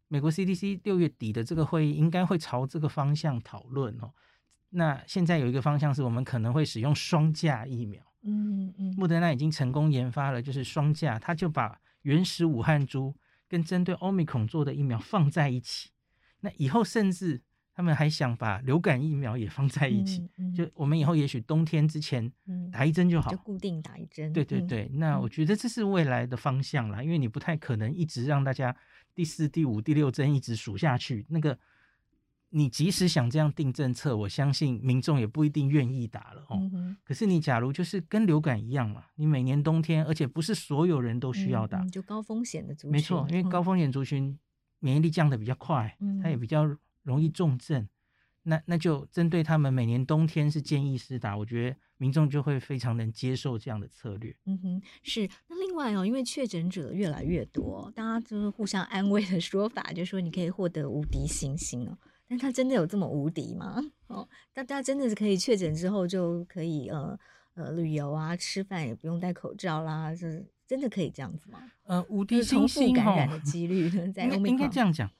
[0.08, 4.12] 美国 CDC 六月底的这个会议应该会朝这个方向讨论哦。
[4.70, 8.02] 那现在有一个方向是我们可能会使用双价疫苗。
[8.22, 13.16] 嗯嗯，莫德纳已经成功研发了，就是双价，他就把原始武汉株
[13.48, 15.90] 跟针对 Omicron 做的疫苗放在一起。
[16.40, 17.42] 那以后甚至。
[17.78, 22.28] 他们还想把流感疫苗也放在一起，嗯嗯、就我们以后也许冬天之前
[22.72, 24.32] 打一针就好，就固定打一针。
[24.32, 28.74] 对对对，嗯、那我觉得这是未来的方向啦，因为你不太可能一直让大家
[29.14, 31.24] 第四、第五、第六针一直数下去。
[31.28, 31.56] 那个，
[32.48, 36.58] 你即使想这样定政策，我相信民众也不一定愿意打了哦。
[36.72, 42.90] 嗯、可是你假如就是跟流感一样嘛，你每年冬天，而且不是所有人都需要打，嗯、就高风险的族群。
[42.90, 44.36] 没错，因为高风险族群
[44.80, 46.76] 免疫力降的比较快，嗯、它也比较。
[47.08, 47.88] 容易重症，
[48.42, 54.36] 那那就针对他们每年冬天是建议施打，我觉得民众就会非常能接受这样的策略。
[54.44, 55.26] 嗯哼，是。
[55.48, 61.96] 那另外哦，因为确诊者越来越多，大家就是互相安慰的说法，就是说你可以获得无敌星星哦。
[62.28, 63.82] 但他真的有这么无敌吗？
[64.08, 67.18] 哦，大家真的是可以确诊之后就可以呃
[67.54, 71.58] 呃旅游啊，吃饭也不用戴口罩啦，是真的可以这样子吗？
[71.84, 75.10] 呃，无敌星星感染的几率 在应该这样讲。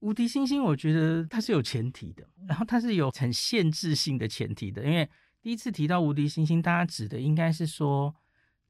[0.00, 4.84] 无敌星星，我觉得它是有前提的，然后它是有很限制性的前提的。
[4.84, 5.08] 因为
[5.42, 8.14] 第一次提到无敌星星，大家指的应该是说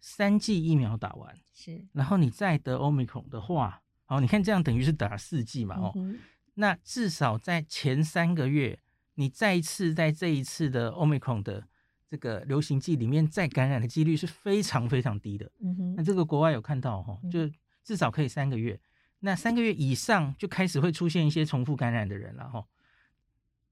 [0.01, 6.19] 三剂疫苗打完，是，然后你再得 Omicron 的话，哦，你看这样等于是打四剂嘛，哦，嗯、
[6.55, 8.79] 那至少在前三个月，
[9.15, 11.67] 你再一次在这一次的 Omicron 的
[12.09, 15.51] 这个流行季里面再感染的几率是非常非常低的。
[15.61, 17.51] 嗯哼，那这个国外有看到哈，就
[17.83, 18.79] 至少可以三个月。
[19.21, 22.65] 那三个月以上就开始会出现一些重复感染的人了哈。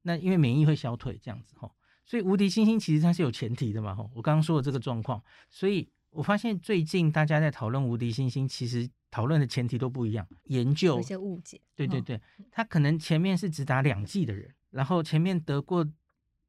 [0.01, 1.71] 那因为免疫会消退这样子哈，
[2.05, 4.07] 所以无敌星星其实它是有前提的嘛哈。
[4.13, 10.27] 我刚刚说的这个状况，所以我发现最近大家在讨论无敌星星，其实讨论的前提都不一样。
[10.43, 15.87] 研究有些误解，对对对，他可能前面是只打两剂的人，然后前面得过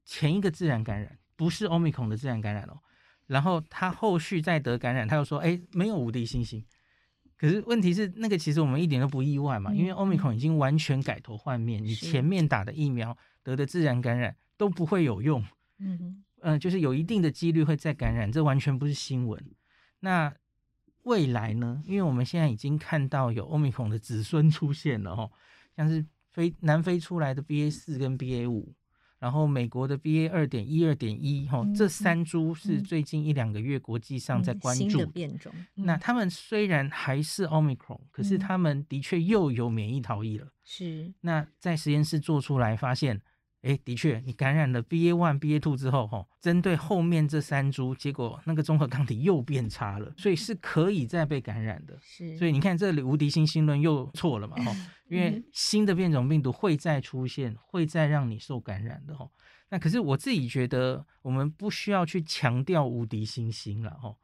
[0.05, 2.79] 前一个自然感染，不是 Omicron 的自然感染哦，
[3.27, 6.63] 然后他后续再得感染，他又说哎没有无敌星星。
[7.37, 15.43] 可是问题是，那个其实我们一点都不意外嘛，因为 Omicron 已经完全改头换面，你前面打的疫苗得的自然感染都不会有用，
[15.79, 19.43] 嗯嗯、呃，就是有一定的几率会再感染，这完全不是新闻。
[20.01, 20.35] 那
[21.03, 21.83] 未来呢？
[21.87, 25.31] 因为我们现在已经看到有 Omicron 的子孙出现了哦，
[25.77, 28.75] 像是非南非出来的 BA 四跟 BA 五。
[29.27, 35.53] 然后美国的 BA 二点一、二点一，哈，这三株是最近一两个月国际上在关注的变种。
[35.75, 40.47] 那他们虽然还是 Omicron，可是他们的确又有免疫逃逸了。
[40.63, 41.13] 是。
[41.23, 43.21] 那在实验室做出来发现。
[43.67, 51.99] 哎，的确，你感染了 BA one、BA two 之后，哈，针对后面这三株，结果那个综合抗体又变差了，所以是可以再被感染的。
[52.01, 54.73] 是，所以你看这里无敌星星论又错了嘛，哈，
[55.11, 59.29] 因为新的变种病毒会再出现，会再让你受感染的，哈。
[59.69, 64.15] 那可是我自己觉得，我们不需要去强调无敌星星了，哈。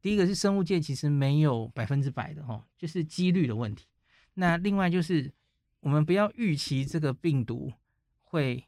[0.00, 3.84] 第一个是生物界其实没有百分之百的，哈，就是几率的问题。
[4.32, 5.30] 那另外就是
[5.80, 7.70] 我们不要预期这个病毒。
[8.32, 8.64] 会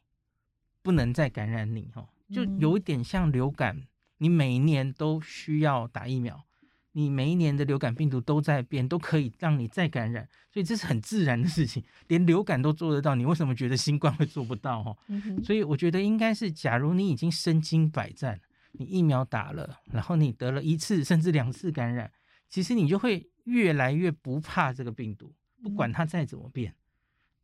[0.83, 3.87] 不能再感染你哦，就有一点像流感，
[4.19, 6.45] 你每一年都需要打疫苗，
[6.93, 14.95] 你每一年的流感病毒都在变，都可以让你再感染，所以这是很自然的事情，连流感都做得到，你为什么觉得新冠会做不到哈？
[15.43, 18.39] 所以我觉得应该是，假如你已经身经百战，
[18.73, 22.13] 你疫苗打了，然后你得了一次甚至两次感染，
[22.51, 26.75] 其实你就会越来越不怕这个病毒，不管它再怎么变。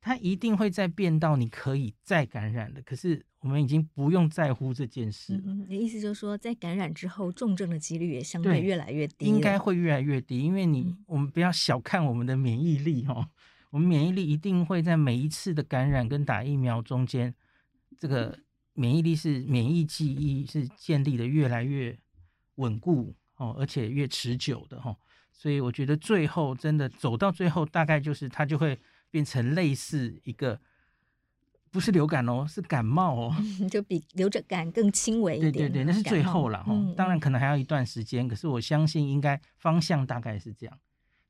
[0.00, 5.42] 它一定会再变到你可以再感染的，可是我们已经不用在乎这件事了。
[5.44, 10.38] 嗯，你的意思就是说，在感染之后，重症的几率也相对越来越低，应该会越来越低。
[10.38, 13.28] 因为你，我们不要小看我们的免疫力哦，
[13.68, 17.34] 我们免疫力一定会在每一次的感染跟打疫苗中间，
[17.98, 18.38] 这个
[18.72, 21.98] 免疫力是免疫记忆是建立的越来越
[22.54, 24.96] 稳固哦，而且越持久的哈。
[25.30, 28.78] 所以我觉得最后真的走到最后，大概就是它就会。
[29.10, 30.60] 变成类似一个，
[31.70, 33.36] 不是流感哦，是感冒哦，
[33.70, 35.52] 就比流着感更轻微一点。
[35.52, 36.72] 对对对，那是最后了哈。
[36.72, 40.78] 嗯、当然可能还要一段时间，可是我相信应该方向大概是这样。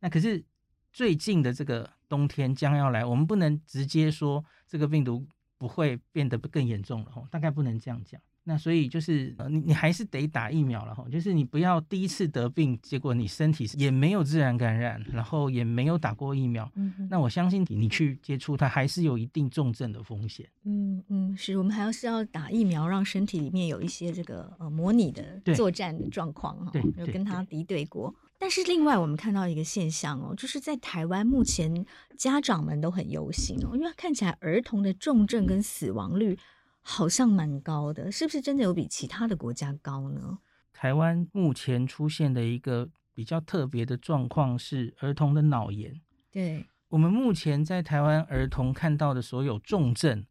[0.00, 0.44] 那可是
[0.92, 5.26] 最近的这个冬天将要来，我们不能直接说这个病毒
[5.58, 8.20] 不会变得更严重了哦，大概不能这样讲。
[8.50, 20.44] 那所以就是呃，你你还是得打疫苗了哈，就是你不要第一次得病，结果你身体也没有自然感染，然后也没有打过疫苗，嗯，那我相信你去接触它还是有一定重症的风险。
[20.64, 28.12] 嗯嗯，是我们还要是要打疫苗，让身体里面有一些这个呃模拟的作战的状况哈，对，有跟他敌对过。
[28.36, 31.86] 但是另外我们看到一个现象哦，就是在台湾目前
[32.16, 36.36] 家长们都很忧心哦，因为看起来儿童的重症跟死亡率。
[36.82, 40.38] 好像蛮高的，是不是真的有比其他的国家高呢？
[40.72, 46.00] 台湾目前出现的一个比较特别的状况是儿童的脑炎。
[46.30, 50.24] 对，我们目前在台湾儿童看到的所有重症，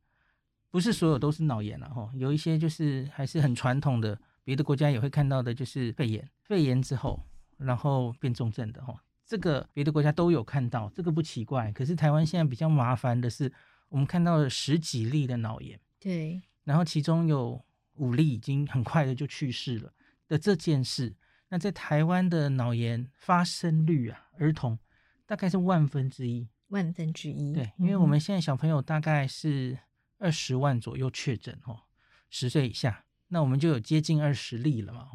[0.71, 6.27] 不是所有都是脑炎了哈，有一些就是还是很传统的，别的国家也会看到的，就是肺炎。
[6.41, 7.23] 肺炎之后，
[7.57, 11.71] 然后变重症的哈，这个别的国家都有看到，这个不奇怪。
[11.71, 13.53] 可是台湾现在比较麻烦的是，
[13.89, 15.79] 我们看到了十几例的脑炎。
[15.99, 17.63] 对，然后其中有
[17.95, 19.93] 五例已经很快的就去世了
[20.27, 21.13] 的这件事，
[21.49, 24.79] 那在台湾的脑炎发生率啊，儿童
[25.25, 27.53] 大概是万分之一，万分之一。
[27.53, 29.77] 对，因为我们现在小朋友大概是
[30.17, 31.81] 二十万左右确诊哦，
[32.29, 35.07] 十岁以下，那我们就有接近二十例了嘛，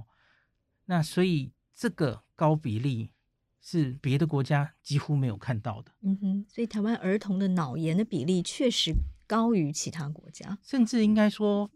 [0.85, 3.13] 那所以这个高比例
[3.63, 5.93] 是别的国家几乎没有看到的。
[6.03, 8.93] 嗯哼，所以台湾儿童的脑炎的比例确实。
[9.27, 11.71] 高于其他国家，甚至应该说，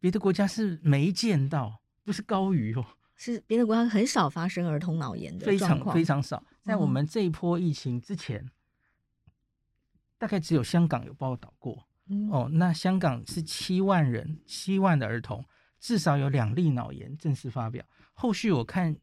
[0.00, 6.42] 别的国家是没见到，不是高于哦，是别的国家很少发生儿童脑炎的，非常非常少。
[6.62, 8.50] 在我们这一波疫情之前，嗯、
[10.18, 11.86] 大概只有香港有报道过。
[12.08, 15.44] 嗯、哦，那香港是七万人，七万的儿童，
[15.80, 17.84] 至少有两例脑炎正式发表。
[18.14, 18.96] 后续我看，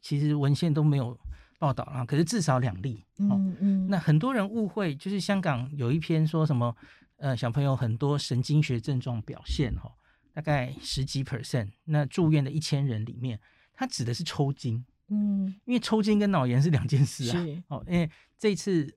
[0.00, 1.18] 其实文献都没有
[1.58, 3.04] 报道啊，可是至少两例。
[3.18, 6.74] 哦、嗯嗯，那很多人误会，就是香港有一篇说什么。
[7.18, 9.90] 呃，小朋友很多神经学症状表现哈，
[10.34, 11.70] 大概十几 percent。
[11.84, 13.40] 那住院的一千人里面，
[13.72, 17.32] 他指的是抽筋，嗯，因为抽筋跟脑炎是两件事啊。
[17.32, 18.94] 是哦，因为这次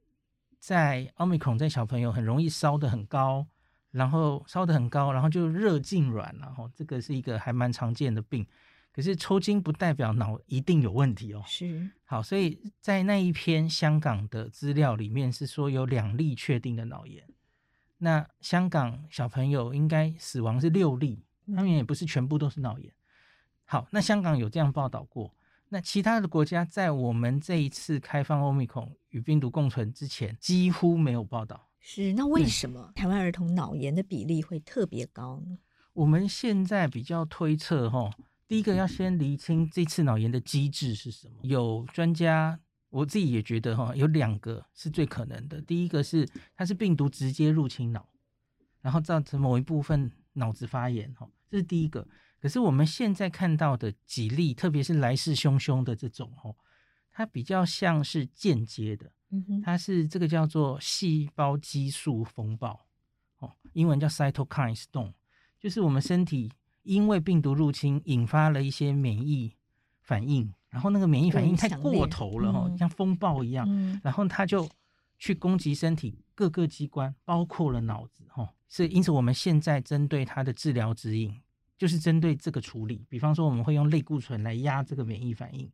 [0.59, 3.47] 在奥密克戎在小朋友很容易烧得很高，
[3.91, 8.45] 然后烧得很高，然后就热痉挛，然后这个是一个还蛮常见的病。
[8.91, 11.41] 可是抽筋不代表脑一定有问题哦。
[11.47, 17.23] 是好，所以在那一篇香港的资料里面是说有两例确定的脑炎。
[17.99, 22.91] 那香港小朋友应该死亡是六例，他们也不是全部都是脑炎。
[23.65, 25.33] 好，那香港有这样报道过。
[25.67, 31.69] 那其他的国家在我们这一次开放欧米孔与病毒共存之前，几乎没有报道。
[31.79, 35.57] 是，那为什么台湾儿童脑炎的比例会特别高呢？
[35.93, 38.09] 我们现在比较推测，哈，
[38.47, 41.35] 第一个要先厘清这次脑炎的机制是什么。
[41.43, 42.59] 有专家
[42.89, 45.61] 我自己也觉得哈，有两个是最可能的。
[45.61, 48.09] 第一个是它是病毒直接入侵脑，
[48.81, 52.07] 然后造成某一部分脑子发炎哈，这是第一个。
[52.41, 56.55] 可是我们现在看到的几例，特别是来势汹汹的这种哦，
[57.11, 59.11] 它比较像是间接的，
[59.61, 62.87] 它是这个叫做细胞激素风暴
[63.39, 65.13] 哦，英文叫 cytokine storm，
[65.59, 66.51] 就是我们身体
[66.83, 69.55] 因为病毒入侵引发了一些免疫
[70.01, 70.53] 反应。
[70.69, 74.69] 然后那个免疫反应太过头了哈，嗯、像风暴一样，嗯、然后它就
[75.17, 78.53] 去攻击身体各个机关，包括了脑子哈。
[78.67, 81.35] 所以因此我们现在针对它的治疗指引，
[81.75, 83.03] 就是针对这个处理。
[83.09, 85.71] 比方说我们会用类固醇来压这个免疫反应，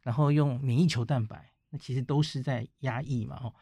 [0.00, 3.52] 然后用免疫球蛋白，那其实都是在压抑嘛哈。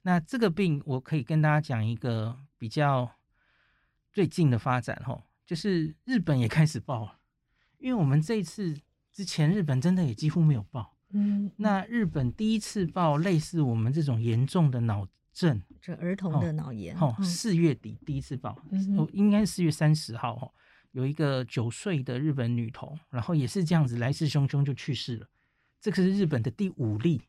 [0.00, 3.10] 那这个病我可以跟大家讲一个比较
[4.10, 7.18] 最近的发展哈，就是日本也开始爆了，
[7.76, 8.74] 因为我们这一次。
[9.20, 20.50] 之前日本真的也几乎没有报，嗯，那日本第一次报类似我们这种严重的脑症，这儿童的脑炎，哦，四月底第一次报，嗯哼，应该是四月三十号，哦，
[20.92, 25.26] 有一个九岁的日本女童，然后也是这样子来势汹汹就去世了，
[25.82, 27.20] 这个是日本的第五例，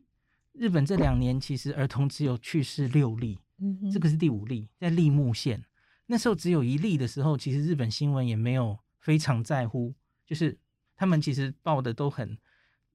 [0.53, 5.61] 日本这两年其实儿童只有去世六例，嗯，这个是第五例，在立木县，
[6.05, 9.93] 那时候只有一例的时候，其实日本新闻也没有非常在乎，
[10.25, 10.57] 就是。
[11.01, 12.37] 他们其实报的都很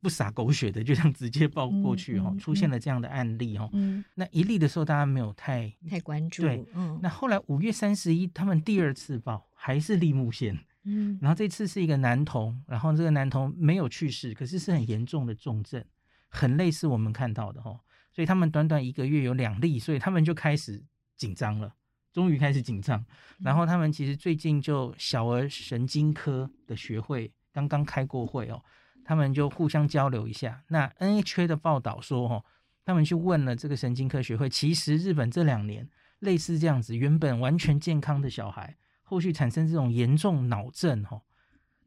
[0.01, 3.69] 不洒狗血的，就这样直接报过去哦，出现了这样的案例哦。
[3.73, 6.43] 嗯、那一例的时候，大家没有太太关注。
[6.43, 15.85] 对，嗯、那后来五月三十一，他们第二次报还是立木县，嗯，然后这次是一个男童，然后这个男童没有去世，可是是很严重的重症，
[16.29, 17.77] 很类似我们看到的哈。
[18.13, 20.81] 所以他们短短一个月有两例，所以他们就开始
[21.17, 21.75] 紧张了，
[22.13, 23.05] 终于开始紧张。
[23.41, 27.33] 然后他们其实最近就小儿神经科的学会。
[27.57, 28.63] 刚刚开过会哦，
[29.03, 30.63] 他们就互相交流一下。
[30.69, 32.45] 那 NHK 的报道说，哦，
[32.85, 35.89] 他们去问了这个神经科学会，其实日本这两年
[36.19, 41.23] 类似这样子，原本完全健康的小孩，后续产生这种严重脑症，哦，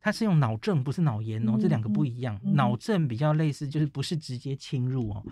[0.02, 2.40] 他是用脑症，不是脑炎哦，这两个不一样。
[2.56, 5.24] 脑症比较类似，就是不是直接侵入哦。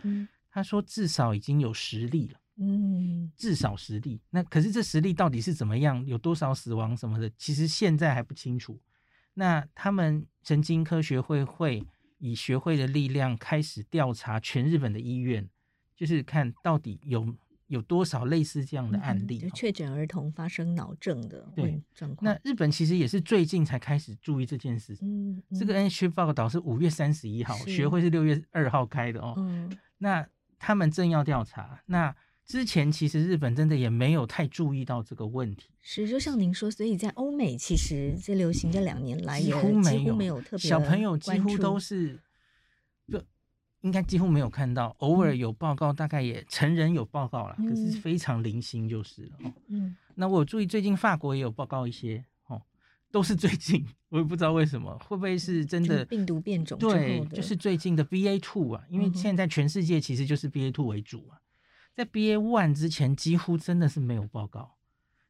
[0.51, 4.21] 他说至少已经有十例了，嗯，至少十例。
[4.29, 8.79] 那可是这十例到底是怎么样，有多少死亡什么的，其实现在还不清楚。
[9.39, 11.85] 那他们神经科学会会
[12.17, 15.47] 以学会的力量开始调查全日本的医院，
[15.95, 17.35] 就是看到底有
[17.67, 22.31] 有多少类似这样的案例，嗯、就确诊儿童发生脑症的对状况。
[22.31, 25.07] 那日本其实也是最近才开始注意这件事情。
[25.07, 29.35] 嗯，嗯这个 NHK 报道是五月三十一号，是学会是六月二号开的哦。
[29.37, 32.15] 嗯，那他们正要调查那。
[32.47, 42.17] 之前其实日本真的也没有太注意到这个问题，是就像您说，所以在欧美其实这流行这两年来几乎没有，乎没有特别小朋友几乎都是，
[43.11, 43.21] 就
[43.81, 49.53] 应该几乎没有看到，偶尔有报告，大概也成人有报告了，嗯、可是非常零星就是了。
[49.67, 52.61] 嗯，那我注意最近法国也有报告一些哦，
[53.11, 56.79] 都是最近，我也不知道为什么，会不会是真的病毒变种？
[56.79, 61.35] 对，就是最近的 BA two 啊，因为现在全世界其实就是 BA two 为主啊。
[61.97, 64.75] 在 BA one 之前，几乎真的是没有报告。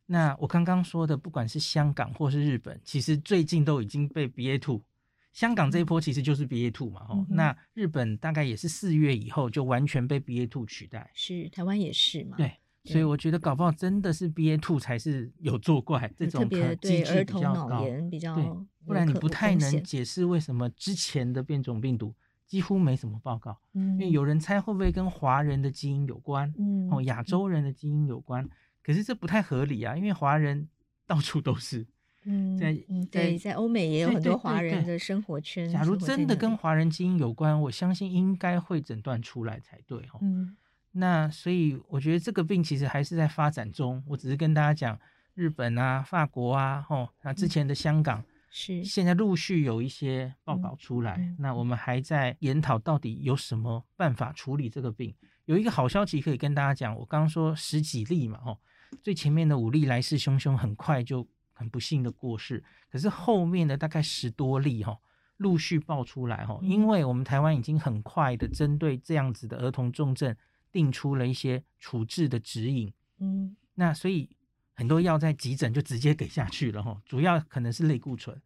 [0.08, 4.84] 那我刚刚说的，不管是香港或是日本，其实最近都已经被 BA two。
[5.32, 11.10] 香港这一波其实就是 BA two 嘛，哦、嗯，那日本大概也是四月以后就完全被 BA two 取代。
[11.14, 12.36] 是，台湾也是嘛？
[12.36, 12.52] 对，
[12.84, 18.44] 对所以我觉得搞不好真的是 BA two 才是有作怪，这种可机制比较高，比较对，
[18.86, 22.14] 不然你不太能解释为什么之前的变种病毒。
[22.48, 28.48] 几乎没什么报告，嗯，因为有人猜会不会跟华人的基因有关，嗯，哦，亚洲人的基因有关，
[28.82, 30.68] 可是这不太合理啊，因为华人
[31.06, 31.86] 到处都是，
[32.24, 32.74] 嗯，在
[33.12, 35.70] 对，在欧美也有很多华人的生活圈。
[35.70, 40.56] 假如真的跟华人基因有关，我相信应该会诊断出来才对，哦，嗯，
[40.94, 44.98] 那所以我觉得这个病其实还是在发展中，我只是跟大家讲
[45.34, 48.24] 日本啊、法国啊，哦，那之前的香港。
[48.50, 55.14] 是，现在陆续有一些报告出来，嗯嗯、那我们还在研讨到底有什么办法处理这个病。
[55.46, 58.58] 有一个好消息可以跟大家讲，我刚刚说十几例嘛，哦，
[59.04, 62.64] 最前面的五例来势汹汹，很快就很不幸的过世。
[62.90, 64.98] 可是后面的大概十多例哈，
[65.38, 70.36] 陆续爆出来哈，因为我们台湾已经很快的针对这样子的儿童重症
[70.72, 74.30] 定出了一些处置的指引，嗯，那所以。
[74.78, 78.40] 很多药在急诊就直接给下去了哈，主要可能是类固醇。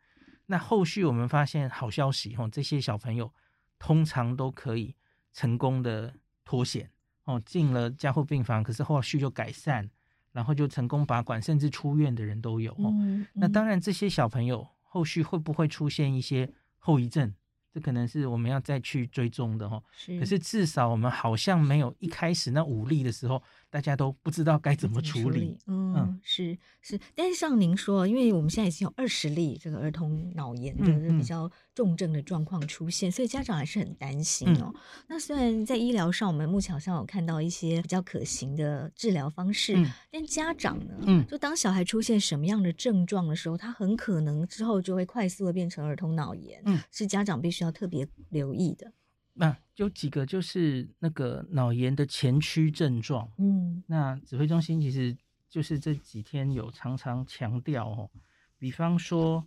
[0.45, 3.31] 那后续我们发现好消息哈，这些小朋友
[3.77, 4.95] 通常都可以
[5.33, 6.13] 成功的
[6.45, 6.89] 脱险
[7.25, 9.89] 哦，进了加护病房，可是后续就改善，
[10.31, 12.93] 然后就成功拔管，甚至出院的人都有哦。
[13.33, 17.33] 那当然这些小朋友后续会不会出现一些后遗症？
[17.73, 19.81] 这可能是我们要再去追踪的哈。
[19.93, 23.41] 是，可是至少我们好像没有一开始那五例的时候，
[23.71, 25.23] 大家都不知道该怎么处理。
[25.23, 34.71] 处理嗯，嗯是是，但是像您说，因为我们现在已经有二十例这个儿童脑炎，就是比较重症的状况出现，所以家长还是很担心哦。
[34.75, 48.91] 嗯、那虽然在医疗上，我们目前好像有看到一些比较可行的治疗方式，嗯、但家长呢，嗯，就当小孩出现什么样的症状的时候，他很可能之后就会快速的变成儿童脑炎，嗯，是家长必须要特别留意的。
[49.33, 55.15] 那、啊、有几个就是那个脑炎的前驱症状，嗯，那指挥中心其实
[55.49, 58.09] 就是这几天有常常强调哦，
[58.57, 59.45] 比方说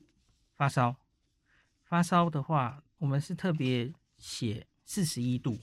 [0.54, 0.96] 发烧，
[1.84, 5.58] 发烧的话，我们是特别写四十一度。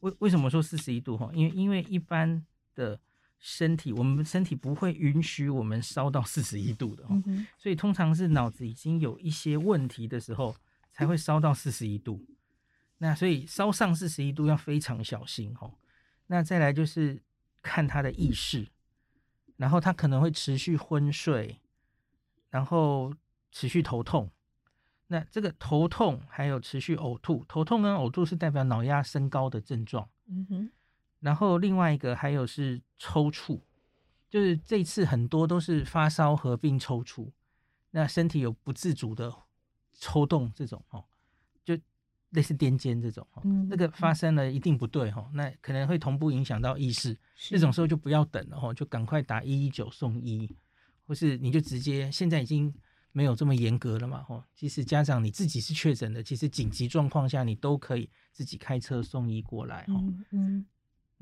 [0.00, 1.16] 为为什么说四十一度？
[1.16, 2.44] 哈，因为因为一般
[2.74, 3.00] 的
[3.38, 10.54] 身体，我们身体不会允许我们烧到四十一度的，嗯、所以通常是脑子已经有一些问题的时候，
[10.92, 12.22] 才会烧到四十一度。
[13.04, 15.74] 那所以烧上四十一度要非常小心哦。
[16.28, 17.22] 那再来就是
[17.60, 18.66] 看他的意识，
[19.58, 21.60] 然后他可能会持续昏睡，
[22.48, 23.12] 然后
[23.52, 24.30] 持续头痛。
[25.08, 30.08] 那这个头痛还有持续呕吐，头痛跟呕吐是代表脑压升高的症状。
[30.28, 30.70] 嗯哼。
[31.20, 33.60] 然后另外一个还有是抽搐，
[34.30, 37.30] 就是这次很多都是发烧合并抽搐，
[37.90, 39.30] 那身体有不自主的
[39.92, 41.04] 抽动这种哦。
[42.34, 47.14] 类似癫痫这种，嗯、那个发生了一定不对哈，那可能会同步影响到意识，
[47.48, 50.50] 这是种时候就不要等了哈，就赶快打一一九送医，
[51.06, 52.74] 或是你就直接现在已经
[53.12, 59.94] 没有这么严格了嘛哈，其实家长你自己是确诊的，其实紧急状况下你都可以自己开车送医过来哈。
[59.94, 60.66] 嗯嗯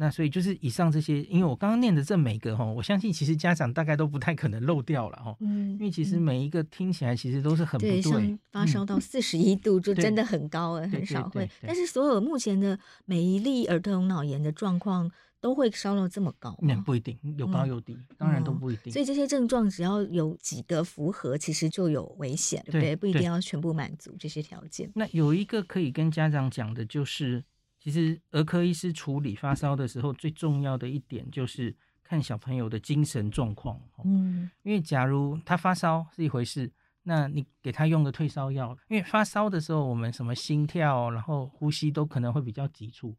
[0.02, 5.36] 那所以就是以上这些，因为我刚刚念的这每个哈，我相信其实家长大概都不太可能漏掉了哈。
[5.38, 8.02] 嗯，因为其实每一个听起来其实都是很不对。
[8.02, 11.48] 对，发烧到四十一度就真的很高了，很少会。
[11.64, 15.08] 但是所有目前的每一例儿童脑炎的状况
[15.40, 16.58] 都会烧到这么高？
[16.60, 18.92] 那不一定，有高有低，当然都不一定。
[18.92, 22.96] 所以这些症状只要有几个符合，其实就有危险，对不对？
[22.96, 24.90] 不一定要全部满足这些条件。
[24.96, 27.44] 那有一个可以跟家长讲的就是。
[27.82, 31.74] 其实儿科医师处理发烧的时候，最重要的一点就是
[32.04, 33.76] 看小朋友的精神状况。
[34.04, 36.70] 嗯，因为假如他发烧是一回事，
[37.02, 43.16] 那你给他用个退烧药，因为发烧的时候我们什么心跳，然后呼吸都可能会比较急促，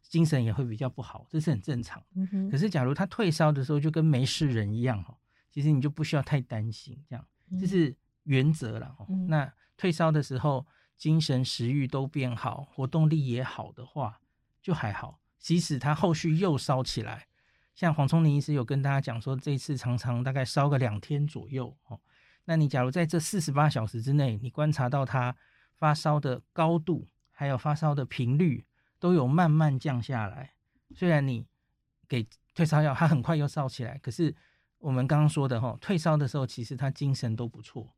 [0.00, 2.00] 精神也会比较不好，这是很正常。
[2.14, 2.48] 嗯。
[2.48, 5.04] 可是假如他退烧的时候就跟没事人一样，
[5.50, 7.26] 其实你就不需要太担心，这样
[7.58, 7.92] 这是
[8.22, 8.94] 原则了。
[9.08, 9.26] 嗯。
[9.26, 10.64] 那退烧的时候。
[10.96, 14.20] 精神食欲都变好，活动力也好的话，
[14.62, 15.20] 就还好。
[15.38, 17.26] 即使他后续又烧起来，
[17.74, 22.00] 像黄聪林医师有跟大家讲说，这次常常大概烧个两天左右哦。
[22.46, 25.36] 那你假如在这四十八小时之内，你观察到他
[25.74, 28.64] 发烧的高度，还有发烧的频率
[28.98, 30.54] 都有慢慢降下来，
[30.94, 31.44] 虽然你
[32.08, 34.34] 给退烧药，他很快又烧起来，可是
[34.78, 37.94] 我们刚刚说的哈，退烧的时候其实他精神都不错。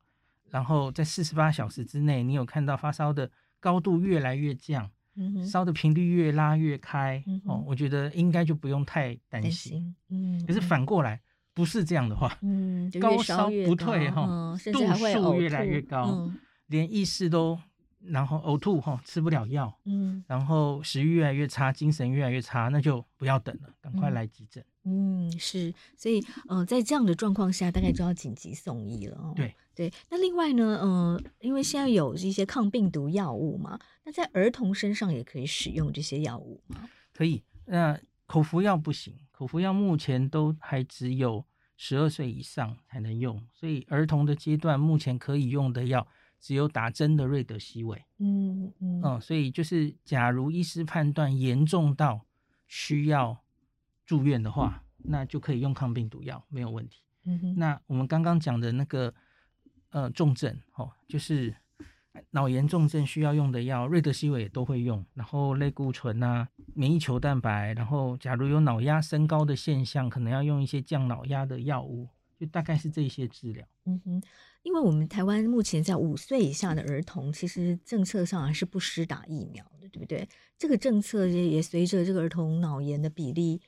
[0.51, 3.31] 然后在四十八小时之内，你有看到发烧的
[3.61, 9.95] 高度越来越降，嗯、烧的频率越拉越开，嗯、哦，我觉得应该就不用太担心。
[10.09, 11.21] 嗯，可是反过来
[11.55, 17.59] 不是这样的话，嗯，高烧不退哈，嗯、度数越来越高，嗯、连意识都。
[18.09, 24.65] 然后呕吐哈，吃不了药，嗯，然后食欲越来越差，精神越来越差，那就不要等了，赶快来急诊。
[24.85, 29.33] 嗯，是，所以呃，在这样的状况下，大概就要紧急送医了哦。
[29.35, 36.89] 对对，那另外呢，呃，因为现在有一些抗病毒药物嘛，那在儿童身上也可以使用这些药物吗？
[37.13, 41.45] 可以，那口服药不行，口服药目前都还只有
[41.77, 46.09] 十二岁以上才能用，所以儿童的阶段目前可以用的药。
[46.39, 52.27] 只有打针的瑞德西韦，嗯嗯，哦，所以就是，假如医师判断严重到
[52.67, 53.43] 需要
[54.05, 57.01] 住院的话，那就可以用抗病毒药，没有问题。
[57.25, 59.13] 嗯哼，那我们刚刚讲的那个
[59.91, 61.55] 呃重症，哦，就是
[62.31, 72.09] 脑炎重症需要用的药，瑞德西韦也都会用，然后类固醇啊，免疫球蛋白，然后假如有脑压升高的现象，可能要用一些降脑压的药物，
[72.39, 73.67] 就大概是这些治疗。
[73.85, 74.23] 嗯哼。
[74.63, 80.29] 因为我们台湾目前在五岁以下的儿童，其实政策上还是不施打疫苗的，对不对？
[80.59, 83.61] 这个政策也也随着这个儿童脑炎的比例，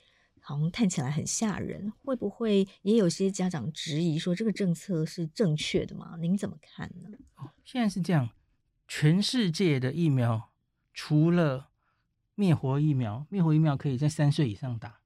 [0.49, 1.93] 好像看起来很吓人。
[2.03, 6.17] 会不会也有些家长质疑说这个政策是正确的吗？
[6.19, 7.11] 您怎么看呢？
[7.35, 8.31] 哦，现在是这样，
[8.87, 10.51] 全世界的疫苗
[10.95, 11.69] 除了
[12.35, 15.01] 灭活疫苗，灭活疫苗可以在三岁以上打。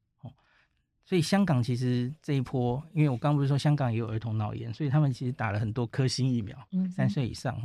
[1.05, 6.57] 所以香港其实这一波，因为我刚不是说香港也有儿童脑炎，所以他们其实打了很多科兴疫苗，
[6.95, 7.61] 三岁以上。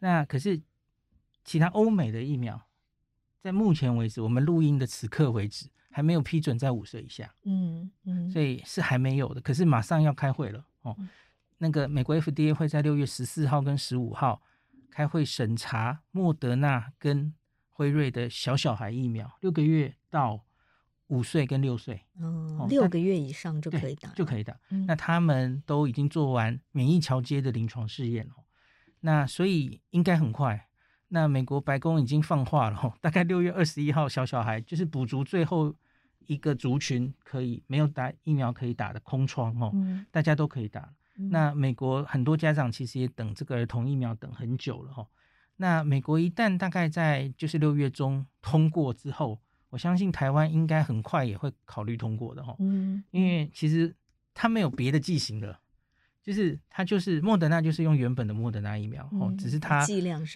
[0.00, 0.60] 那可是
[1.44, 2.60] 其他欧美的疫苗，
[3.40, 7.32] 在目前为止，我们录音的此刻为止，还没有批准在五岁以下。
[7.44, 9.40] 嗯嗯，所以是还没有的。
[9.40, 10.96] 可是马上要开会了哦。
[11.58, 14.42] 那个美国 FDA 会在六月十四号跟十五号
[14.90, 17.32] 开会审查莫德纳跟
[17.70, 20.44] 辉瑞的小小孩疫苗，六个月到
[21.06, 24.58] 五岁跟六岁，哦，六个月以上就可以打，就可以打。
[24.70, 28.34] 嗯、那他们都已经做完免疫桥接的临床试验了，
[29.00, 30.68] 那所以应该很快。
[31.14, 35.74] 那美国白宫已经放话了， 大概六月二十一号，小小孩就是补足最后
[36.26, 40.92] 一个族群可以没有打疫苗可以打的空窗哦，嗯、大家都可以打。
[41.18, 45.06] 嗯、那美国很多家长其实也等这个儿童疫苗等很久了哈。
[45.56, 49.38] 那美国一旦大概在就是六月中通过之后。
[49.72, 53.96] 我相信台湾应该很快也会考虑通过的哈，嗯，因为其实
[54.34, 55.58] 它没有别的剂型了，
[56.22, 59.84] 就是它就是莫德纳就是用原本的莫德纳疫苗哦，嗯、只是它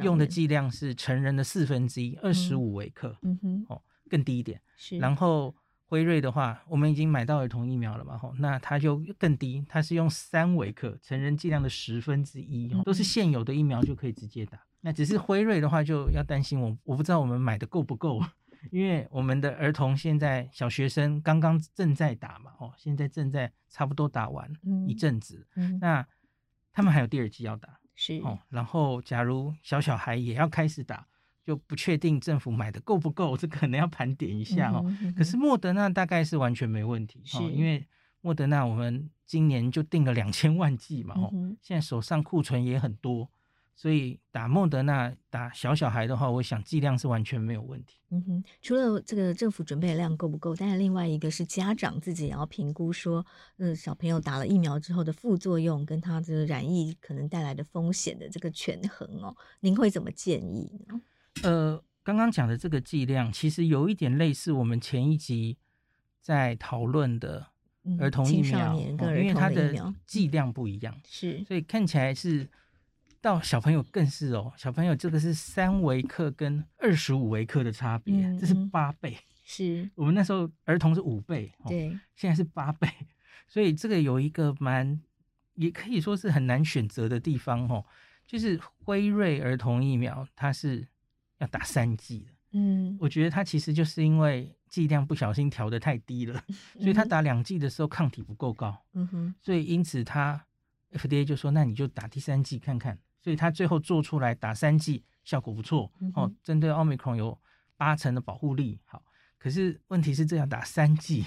[0.03, 3.81] 用的剂量是成人的四分之一，二十五微克，嗯哼，哦，
[4.11, 4.61] 更低一点。
[4.77, 5.55] 是，然后
[5.87, 14.59] 辉瑞的话，我们已经买到儿童疫苗了嘛，吼，那它就更低，它是用三微克，成人剂量的十分之一，哦都是现有的疫苗就可以直接打。
[14.81, 18.21] 那只是辉瑞的话就要担心我，我不知道我们买的够不够。
[18.71, 24.51] 因为我们的儿童现在小学生刚刚正在打嘛，哦，现在正在差不多打完
[24.87, 25.47] 一阵子，
[25.81, 26.07] 那
[26.73, 28.39] 他们还有第二季要打，是哦。
[28.49, 31.07] 然后假如小小孩也要开始打，
[31.45, 34.83] 就不确定政府买的够不够，这可能要盘点一下哦。
[34.85, 37.87] 嗯嗯、可是莫德纳大概是完全没问题，是哦，因为
[38.21, 43.31] 莫德纳我们今年就订了两千万剂嘛，哦，嗯、现在手上库存也很多。
[43.79, 47.99] 所以打莫德纳打小小孩的话，我想剂量是完全没有问题。
[48.09, 53.25] 嗯哼，除了这个政府准备的量够不够，但是另外一个是家长自己也要评估说，
[53.59, 60.99] 嗯，小朋友打了疫苗之后的副作用跟他这个染疫可能带来的风险的这个权衡哦，您会怎么建议呢？
[61.43, 65.59] 呃，刚刚讲的这个剂量其实有一点类似我们前一集
[66.23, 67.47] 在讨论的
[68.01, 72.49] 儿童疫苗，因为它的剂量不一样，是，所以看起来是。
[73.27, 79.19] 到小朋友更是哦，小朋友这个是三微克跟二十五微克的差别，嗯、这是八倍。
[79.43, 82.89] 是我们那时候儿童是五倍，对，现在是八倍，
[83.49, 85.01] 所以这个有一个蛮，
[85.55, 87.85] 也可以说是很难选择的地方哦。
[88.29, 90.87] 就是辉瑞儿童疫苗，它是
[91.39, 96.41] 要打三剂的，嗯，我觉得它其实就是因为剂量不小心调的太低了，
[96.79, 100.47] 所以它打两剂的时候抗体不够高，嗯哼，所以因此它
[100.93, 102.97] FDA 就说，那你就打第三剂看看。
[103.27, 107.37] 所以它最后做出来打三剂效果不错、哦，针对奥密克戎有
[107.77, 108.79] 八成的保护力。
[108.85, 109.03] 好，
[109.37, 111.27] 可是问题是这样打三剂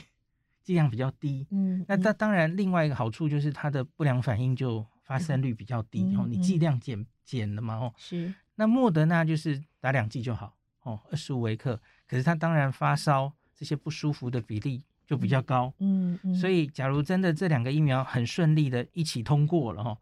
[0.64, 8.34] 剂量比较低，嗯，那当当然另外一个好处就是它的不良反应就发生率比较低、嗯、哦，你剂量减减了嘛哦，是。
[8.56, 19.98] 那莫德纳就是打两剂就好哦，二十五微克，可是它当然发烧这些不舒服的比例就比较高，嗯嗯，所以假如真的这两个疫苗很顺利的一起通过了哈。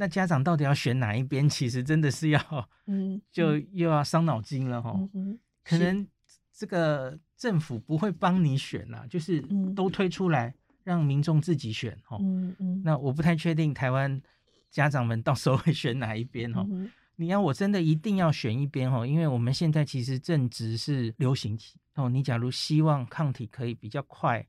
[0.00, 1.48] 那家长到底要选哪一边？
[1.48, 2.40] 其实真的是要，
[2.86, 4.92] 嗯， 就又要伤脑筋了哈。
[4.94, 6.06] 嗯嗯、可能
[6.52, 9.40] 这个政府不会帮你选啦，就是
[9.74, 12.16] 都推出来让民众自己选哈。
[12.20, 14.22] 嗯嗯、那我不太确定台湾
[14.70, 16.64] 家长们到时候会选哪一边哈。
[16.70, 22.08] 嗯、你要我真的一定要选一边哈，因为我们现在其实正值是流行期哦。
[22.08, 24.46] 你假如希望抗体可以比较快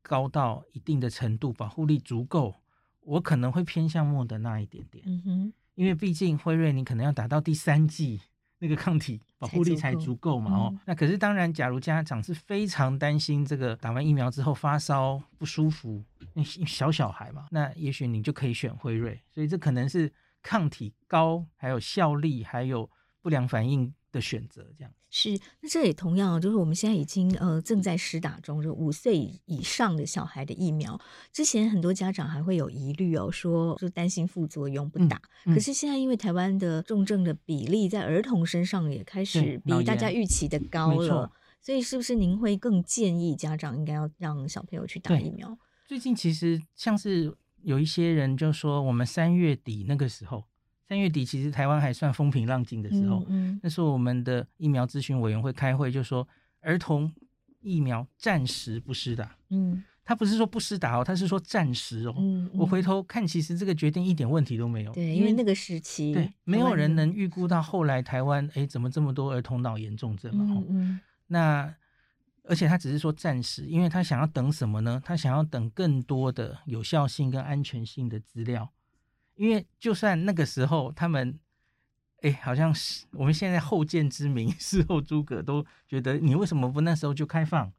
[0.00, 2.54] 高到一定的程度，保护力足够。
[3.06, 8.20] 我可能会偏向莫德纳一点点，嗯哼，因为毕竟辉瑞你可能要打到第三季，
[8.58, 16.04] 那个抗体保护力才足够嘛，哦，嗯、那可是当然，假如家长是非常担心这个打完疫苗之后发烧不舒服，
[16.66, 22.90] 小小孩嘛，那也许你就可以选辉瑞，所以这可能是抗体高，还有效力，还有
[23.22, 25.30] 不良反应的选择这样是，
[25.62, 31.00] 那这也同样就是我们现在已经呃正在施打中，就五岁以上的小孩的疫苗。
[31.32, 35.16] 之前很多家长还会有疑虑哦，说就担心副作用不打。
[35.46, 45.56] 嗯嗯、可是现在因为台湾的重症的比例在儿童身上也开始比大家预期的高了，所以是不是您会更建议家长应该要让小朋友去打疫苗？
[45.88, 50.44] 最近其实像是有一些人就说，我们三月底那个时候。
[50.88, 56.26] 三月底其实台湾还算风平浪静的时候，嗯嗯、那时候我们的疫苗咨询委员会开会就说，
[56.60, 57.12] 儿童
[57.60, 59.36] 疫苗暂时不施打。
[59.50, 62.14] 嗯，他不是说不施打哦，他是说暂时哦。
[62.18, 64.92] 嗯嗯、我回头看，其实这个决定一点问题都没有。
[64.92, 70.44] 对，因为那个时期，对，没有人能预估到后来台湾，哎，怎么这么多儿童脑炎重症嘛？
[70.48, 71.74] 嗯嗯、那
[72.44, 75.02] 而且他只是说暂时，因为他想要等什么呢？
[75.04, 78.70] 他想要等更多的有效性跟安全性的资料。
[79.36, 81.38] 因为就算那个时候他们
[82.22, 87.70] 哎，好像是我们现在后见之明，事后诸葛都觉得你为什么不那时候就开放？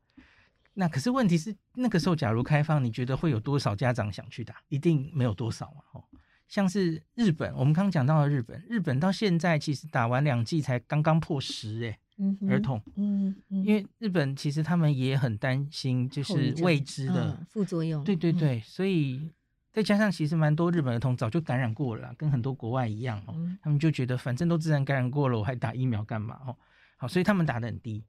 [0.75, 4.55] 那可是问题是，那个时候假如开放，你觉得会有多少家长想去打？
[4.69, 5.81] 一定没有多少嘛。
[5.93, 6.03] 哦，
[6.47, 18.03] 像是日本，我们刚刚讲到了日本，日本到现在其实打完两剂才刚刚破十，哎，嗯，儿童，嗯，嗯，因为日本其实他们也很担心，就是未知的、嗯、副作用。
[18.03, 19.31] 对对对，所以。
[19.77, 26.57] 再加上其实蛮多日本儿童早就感染过了，跟很多国外一样哦，他们就觉得反正都自然感染过了，我还打疫苗干嘛哦？
[26.97, 28.03] 好，所以他们打的很低。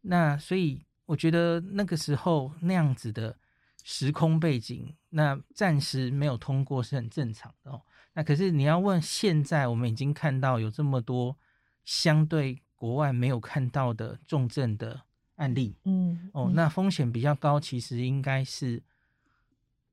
[0.00, 3.36] 那所以我觉得那个时候那样子的
[3.84, 7.82] 时空背景，那暂时没有通过是很正常的哦。
[8.14, 11.36] 那可是你要问现在，我们已经看到有这么多
[11.84, 15.02] 相对国外没有看到的重症的
[15.34, 18.82] 案例，嗯，哦，那风险比较高，其实应该是。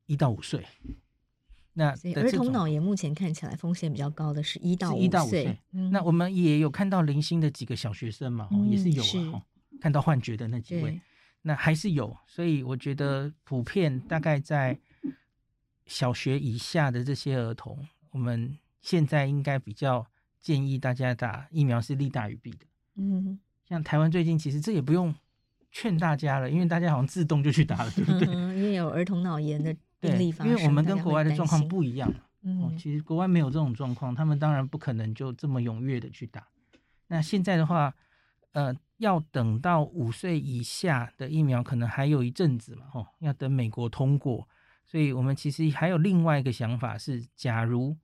[0.06, 0.66] 一到五岁，
[1.74, 5.58] 那儿童脑炎目前看起来风险比较高的是一到五岁。
[5.72, 9.04] 嗯、那我们也有看到零星的几个小学生嘛，嗯、也是有
[9.82, 11.02] 看到幻觉的那几位，
[11.42, 12.16] 那还是有。
[12.28, 14.78] 所以我觉得普遍大概在
[15.86, 20.06] 小学以下的这些儿童，我们现在应该比较
[20.42, 22.66] 建议大家打疫苗是利大于弊的。
[22.98, 25.16] 嗯，像台湾最近其实这也不用
[25.72, 28.28] 劝大家了，因为大家好像自动就去打了，对不对？
[28.56, 29.76] 因为有儿童脑炎的。
[30.12, 36.46] 对，因为我们跟国外的状况不一样，嗯，其实国外没有这种状况，他们当然不可能就这么踊跃的去打。
[37.08, 37.94] 那现在的话，
[38.52, 44.48] 呃，要等到五岁以下的疫苗，可能还有一阵子嘛，哦，要等美国通过。
[44.86, 47.96] 所以我们其实还有另外一个想法是，假如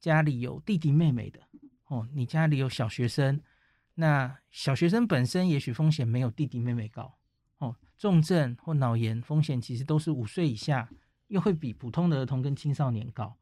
[0.00, 1.40] 家里有弟弟妹妹的，
[1.86, 3.40] 哦，你家里有小学生，
[3.94, 7.14] 那小学生本身也许风险没有弟弟妹妹高，
[7.58, 10.90] 哦，重症或脑炎风险其实都是五岁以下。
[11.30, 13.36] 又会比普通的儿童跟青少年高，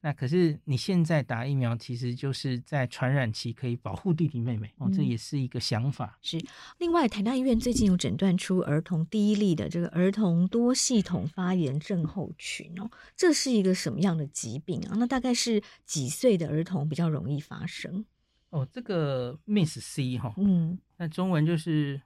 [0.00, 6.16] 那可是你现在打疫苗，其实就是在传染期可以保护弟弟妹妹哦，这也是一个想法。
[6.22, 6.40] 是，
[6.78, 14.94] 另外台大医院最近有诊断出儿童第一例的这个儿童多系统发炎症候群哦，这是一个什么样的疾病啊？
[14.96, 18.04] 那大概是几岁的儿童比较容易发生？
[18.50, 22.00] 哦，这个 Miss C 哈，嗯，那中文就是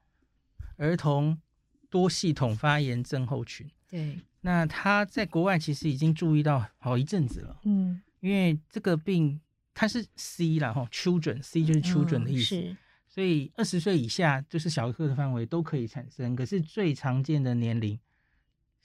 [0.77, 1.39] 儿童
[1.91, 4.19] 多系统发炎症候群，对。
[4.47, 9.41] 那他在国外其实已经注意到好一阵子了，嗯，因为这个病
[9.75, 12.77] 它是 C 啦哈，children，C 就是 children 的意思，嗯、
[13.09, 17.99] 所以二十岁以下就是小儿科的范围都可以产生，可是最常见的年龄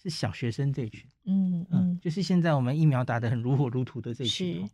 [0.02, 4.74] 是小学生这群，嗯嗯，嗯，就是现在我们疫苗打得很如火如荼的这群，是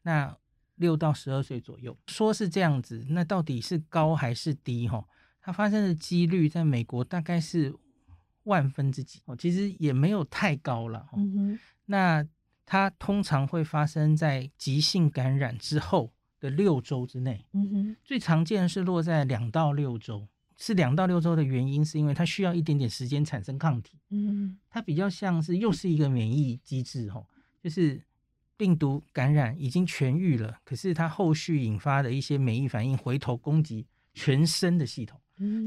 [0.00, 0.34] 那
[0.76, 5.06] 六到十二岁左右，说是这样子，那到底是高还是低哈？
[5.42, 7.74] 它发生的几率在美国大概是。
[8.44, 11.06] 万分之几哦，其实也没有太高了。
[11.16, 12.26] 嗯哼，那
[12.64, 17.44] 它通常会发生在急性感染之后的六周之内。
[17.52, 20.26] 嗯哼，最常见的是落在两到六周，
[20.56, 23.98] 是两到六周的原因是因为它需要一点点时间产生抗体。
[24.10, 27.26] 嗯哼，它比较像是又是一个免疫机制哦，
[27.62, 28.02] 就是
[28.56, 35.20] 病毒感染已经痊愈了，可是它后续引发的一些免疫反应回头攻击全身的系统。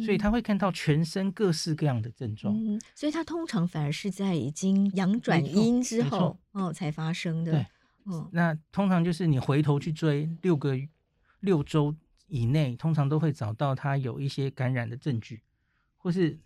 [0.05, 7.51] 所以他会看到全身各式各样的症状，嗯，所以他通常反而是在已经阳转阴之后哦才发生的。
[7.51, 7.65] 对，
[8.03, 10.79] 哦，那通常就是你回头去追六个
[11.41, 11.93] 六周
[12.27, 15.41] 以内，通常都会找到他有一些感染的证据，
[15.97, 16.39] 或是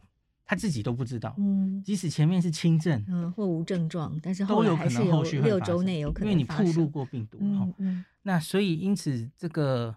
[0.43, 1.35] 他自己都不知道。
[1.37, 7.37] 嗯，即使前面是轻症，嗯，或无症状，但是后来还是有后续六周内有可能，因为你暴露过病毒。
[7.41, 9.95] 嗯嗯，那所以因此这个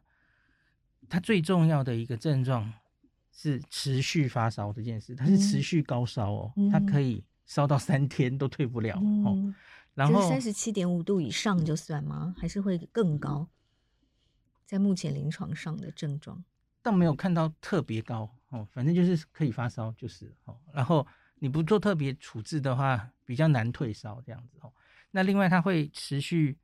[1.08, 2.70] 他最重要的一个症状。
[3.32, 9.54] 是持续发烧这件事，它是持续高烧哦，嗯、它可以烧到三天都退不了、嗯、哦。
[9.94, 12.34] 然后三十七点五度以上就算吗？
[12.38, 13.48] 还是会更高？
[14.66, 16.44] 在目前临床上的症状，
[16.82, 20.56] 倒没有看到特别高哦，反正就是可以发烧就是哦。
[20.72, 21.06] 然后
[21.40, 24.72] 你不做特别处置的话，比较难退烧这样子哦。
[25.10, 26.56] 那另外它会持续。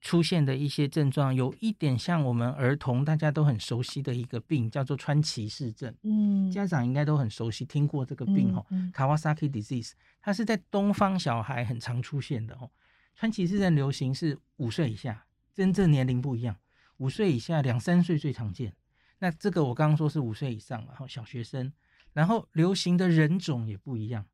[0.00, 5.92] 出现的一些症状有一点像我们儿童大家都很熟悉的一个病，叫做川崎氏症。
[6.02, 8.64] 嗯，家长应该都很熟悉，听过这个病哦。
[8.70, 12.70] 嗯嗯、Kawasaki disease，它是在东方小孩很常出现的哦。
[13.14, 16.56] 川崎氏症流行是五岁以下，真正年龄不一样，
[16.98, 18.74] 五岁以下两三岁最常见。
[19.18, 21.72] 那这个我刚刚说是五岁以上，然后小学生，
[22.12, 24.24] 然后流行的人种也不一样。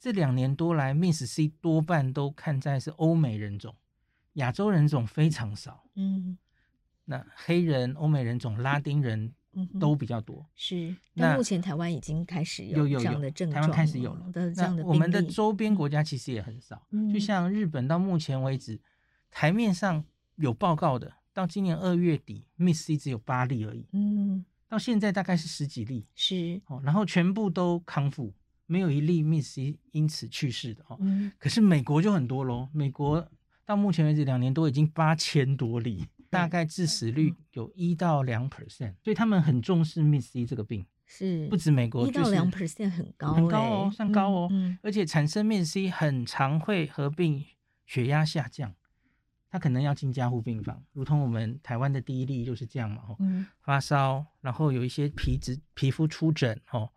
[0.00, 3.76] 这两年多来，Miss C 多半都看在是欧美人种。
[4.34, 6.38] 亚洲人种非常少，嗯，
[7.04, 9.32] 那黑人、欧美人种、拉丁人
[9.78, 10.38] 都比较多。
[10.38, 14.32] 嗯、是，那目前台湾已经开始有这样的症状，台湾开始有了。
[14.56, 18.80] 那我们的周边国家其实也很少，嗯、就像日本到目前为止，
[19.30, 20.02] 台面上
[20.36, 23.86] 有报告的到今年二月底，Miss C 只有八例而已。
[23.92, 26.06] 嗯，到现在大概是十几例。
[26.14, 28.32] 是哦，然后全部都康复，
[28.64, 30.96] 没有一例 Miss C 因此去世的哦。
[31.00, 33.28] 嗯，可是美国就很多喽，美国
[33.64, 40.86] 到目前为止两年多已经八千多例，大概致死率有一到两 percent，所以他们很重视 Miss C 这个病。
[41.04, 44.48] 是不止美国，一到两 percent 很高，很高哦，算高哦。
[44.50, 47.44] 嗯，而且产生 Miss C 很常会合并
[47.84, 48.74] 血压下降，
[49.50, 53.02] 他可能要进加护病房，如同我们台湾的第一例就是这样嘛。
[53.18, 56.90] 嗯，发烧，然后有一些皮质皮肤出疹哦，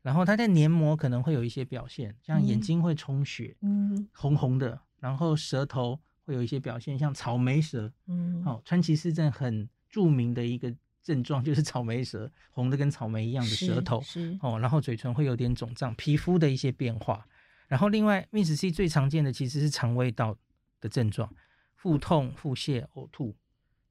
[0.00, 10.72] 然后他在黏膜可能会有一些表现，像眼睛会充血，嗯，红红的，然后舌头会有一些表现，像草莓舌，嗯，哦，川崎氏症很著名的一个。
[11.00, 17.26] 症状就是草莓舌，红的跟草莓一样的舌头，是哦，然后嘴唇会有点肿胀，皮肤的一些变化。
[17.66, 20.36] 然后另外，Miss C 最常见的其实是肠胃道
[20.82, 21.34] 的症状，
[21.76, 23.34] 腹痛、腹泻、呕吐。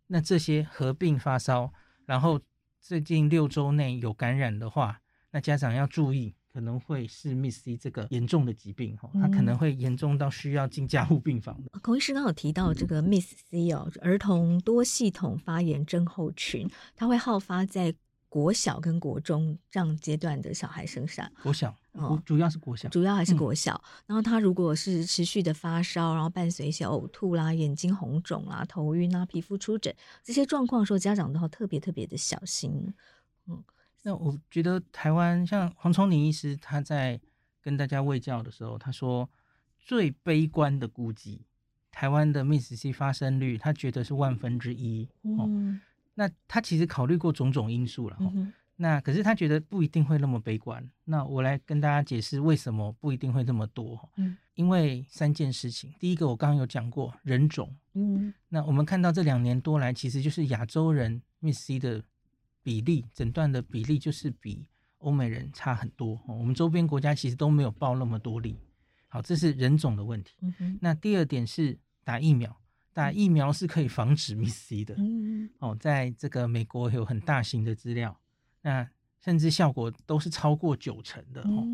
[0.05, 1.73] 那这些合并发烧，
[2.05, 2.39] 然后
[2.79, 6.35] 最近六周内有感染的话，那家长要注意。
[6.57, 11.69] 可能会是 Miss C 这个严重的疾病哈，它可能会严重到需要进加护病房的。
[11.81, 17.93] 孔医师刚好提到这个 Miss C 哦，儿童多系统发炎症候群，它会好发在
[18.27, 21.31] 国小跟国中这样阶段的小孩身上。
[21.43, 23.79] 国小哦，主要是国小，主要还是国小。
[23.85, 29.93] 嗯、然后他如果是持续的发烧，然后伴随一些呕吐啦、眼睛红肿啦、头晕啦、皮肤出疹
[30.23, 32.95] 这些状况的时候，家长都要特别特别的小心。
[33.45, 33.63] 嗯。
[34.07, 37.19] 那我觉得台湾像黄崇宁医师，他在
[37.59, 39.29] 跟大家卫教的时候，他说
[39.77, 41.41] 最悲观的估计，
[41.91, 45.09] 台湾的 Miss C 发生率，他觉得是万分之一。
[45.23, 45.81] 哦、嗯，
[46.13, 48.15] 那他其实考虑过种种因素了。
[48.21, 50.89] 哦、嗯，那可是他觉得不一定会那么悲观。
[51.03, 54.09] 那我来跟大家解释为什么不一定会这么多。
[54.15, 55.93] 嗯，因为三件事情。
[55.99, 57.75] 第一个，我刚刚有讲过人种。
[57.95, 62.01] 嗯，那我们看到这两年多来，其实就是亚洲人 Miss C 的。
[62.67, 68.57] 比例诊断的比例就是比欧美人差很多，我们周边国家其实都没有报那么多例。
[69.07, 70.35] 好，这是人种的问题。
[70.59, 70.77] 嗯。
[70.81, 72.53] 那第二点是打疫苗，
[72.91, 74.95] 打疫苗是可以防止 Miss C 的。
[74.97, 75.49] 嗯。
[75.59, 78.19] 哦，在这个美国有很大型的资料，
[78.63, 78.85] 那
[79.21, 81.41] 甚至效果都是超过九成的。
[81.43, 81.65] 哦。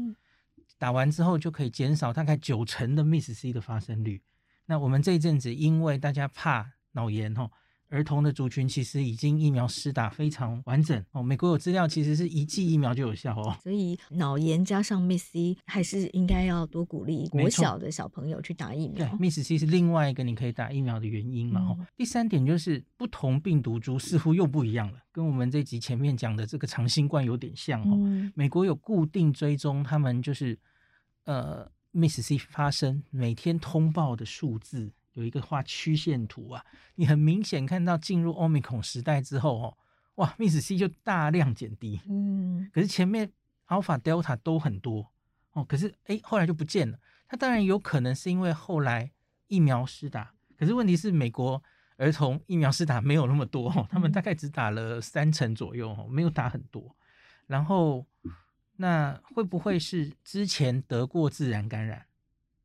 [0.78, 4.22] 打完之后就可以减少大概九成的 Miss C 的发生率。
[4.68, 7.50] 那我们这一阵子因为大家怕脑炎，哈。
[7.94, 11.22] 儿童的族群其实已经疫苗施打非常完整哦。
[11.22, 13.56] 美国有资料，其实是一剂疫苗就有效哦。
[13.62, 19.08] 所以脑炎加上 Miss C 还是应该要多鼓励国小的小朋友去打疫苗。
[19.08, 21.62] 对，Miss C 是另外一个你可以打疫苗的原因嘛。
[21.62, 27.94] 哦、嗯，第三点就是不同病毒株似乎又不一样了，跟我们这集前面讲的这个长新冠有点像哦。
[27.94, 30.58] 嗯、美国有固定追踪，他们就是
[31.26, 34.92] 呃 Miss C 发生每天通报的数字。
[35.14, 39.78] 有一个画曲线图啊，你很明显看到进入 Omicron 时代之后哦，
[40.16, 43.32] 哇，Miss C 就大量减低，嗯，可是前面
[43.68, 45.12] Alpha、Delta 都很多
[45.54, 47.00] 哦，可是哎，后来就不见了。
[47.28, 49.12] 它当然有可能是因为后来
[49.48, 51.64] 疫苗施打，可是问题是美国
[51.98, 56.96] 儿童疫苗施打没有那么多哦，他们大概只打了三成左右哦，没有打很多。
[57.48, 58.06] 然后
[58.76, 62.06] 那会不会是之前得过自然感染？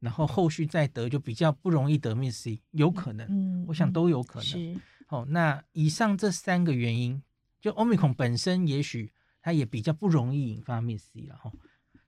[0.01, 4.81] 然后后续再得就比较不容易得 Miss C，有可能，嗯，我想都有可能。
[5.07, 7.23] 好，哦，那以上这三个原因，
[7.61, 11.51] 就 Omicron 本身也许它也比较不容易引发 Miss C 了哈。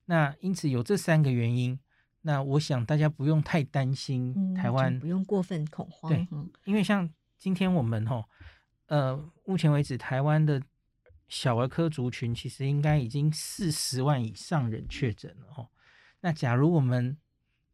[0.04, 1.78] 那因此有这三个原因，
[2.22, 6.12] 那我想大家不用太担心台湾，不用过分恐慌。
[6.12, 6.26] 对，
[6.64, 8.24] 因为像今天我们哈，
[8.86, 10.62] 呃，目前为止台湾的
[11.28, 15.68] 小儿科族群其实应该已经四十万以上人确诊了哈。
[16.20, 17.16] 那假如我们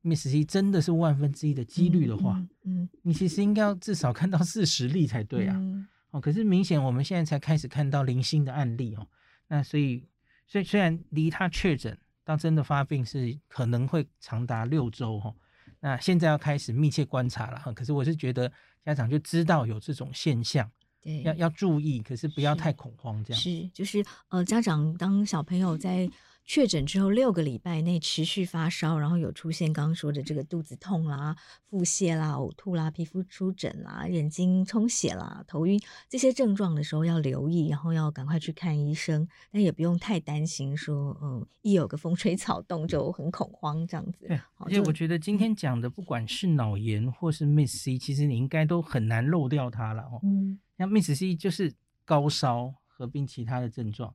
[0.07, 5.57] Miss C 真的是万分之一的几率的话，嗯，嗯，你其实应该要至少看到四十例才对啊。
[5.59, 9.05] 嗯、哦，可是明显我们现在才开始看到零星的案例哦。
[9.49, 10.05] 那所以，
[10.47, 15.35] 虽虽然离他确诊到真的发病是可能会长达六周哈、哦，
[15.81, 17.73] 那现在要开始密切观察了哈。
[17.73, 18.51] 可是我是觉得
[18.85, 20.71] 家长就知道有这种现象，
[21.03, 23.43] 对，要要注意，可是不要太恐慌这样。
[23.43, 26.09] 是，就是呃，家长当小朋友在。
[26.47, 31.37] 确诊之后六个礼拜内持续发烧，然后有出现刚刚说的这个肚子痛啦、
[31.69, 44.27] 腹泻啦、呕吐啦、皮肤出疹啦、眼睛充血啦、头晕这些症状的时候要留意，然后要赶快去看医生，但也不用太担心说，嗯，一有个风吹草动就很恐慌这样子。
[44.29, 50.21] 对，而且我觉得今天讲的不管是脑炎或是 Miss C，其实你应该都很难漏掉它了哦。
[50.23, 51.75] 嗯，像 Miss C 就是
[52.05, 54.15] 高烧合并其他的症状。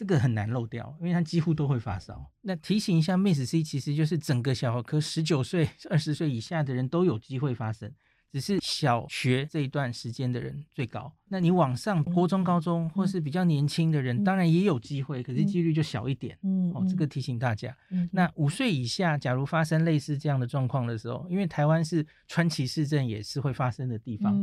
[0.00, 2.32] 这个很难漏掉，因为他几乎都会发烧。
[2.40, 7.92] 那提醒一下，Miss C 其实就是整个小儿科十九岁、二十岁以下的人都有机会发生，
[8.32, 11.12] 只是小学这一段时间的人最高。
[11.28, 16.38] 那你往上国中、高中或是比较年轻的人，嗯、当然也有机会，可是几率就小一点。
[16.44, 17.76] 嗯，哦，这个提醒大家。
[17.90, 24.34] 嗯，那五岁以下，假如发生类似这样的状况的时候，因为台湾是川崎市政也是会发生的地方，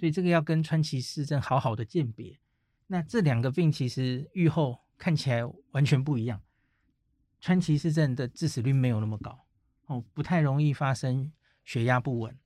[0.00, 2.36] 所以这个要跟川崎市政好好的鉴别。
[2.88, 5.42] 那这两个病其实愈后看起来
[5.72, 6.40] 完全不一样。
[7.40, 9.46] 川崎氏症的致死率没有那么高，
[9.86, 11.30] 哦，不太容易发生
[11.64, 12.36] 血压不稳，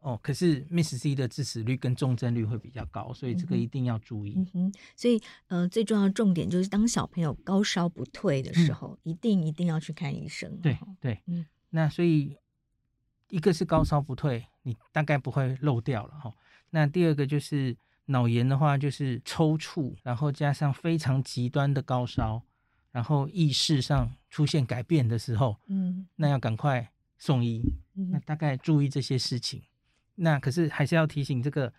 [0.00, 4.34] 哦，可是 Miss C 的致死率跟重症率会比较高，所以这个一定要注意。
[4.36, 10.60] 嗯哼，所以呃，最重要的重点就是当小朋友高烧不退的时候，嗯、一定一定要去看医生。
[10.60, 12.36] 对对，嗯，那所以
[13.28, 16.34] 一个是高烧不退，你大概不会漏掉了哈。
[16.70, 17.76] 那第二个就是。
[18.06, 22.42] 脑炎的话，就是抽搐，然后加上非常极端的高烧，
[22.90, 27.62] 然后意识上出现改变的时候，嗯，那要赶快送医。
[27.94, 29.62] 那大概注意这些事情。
[30.14, 31.72] 那可是还是要提醒，这个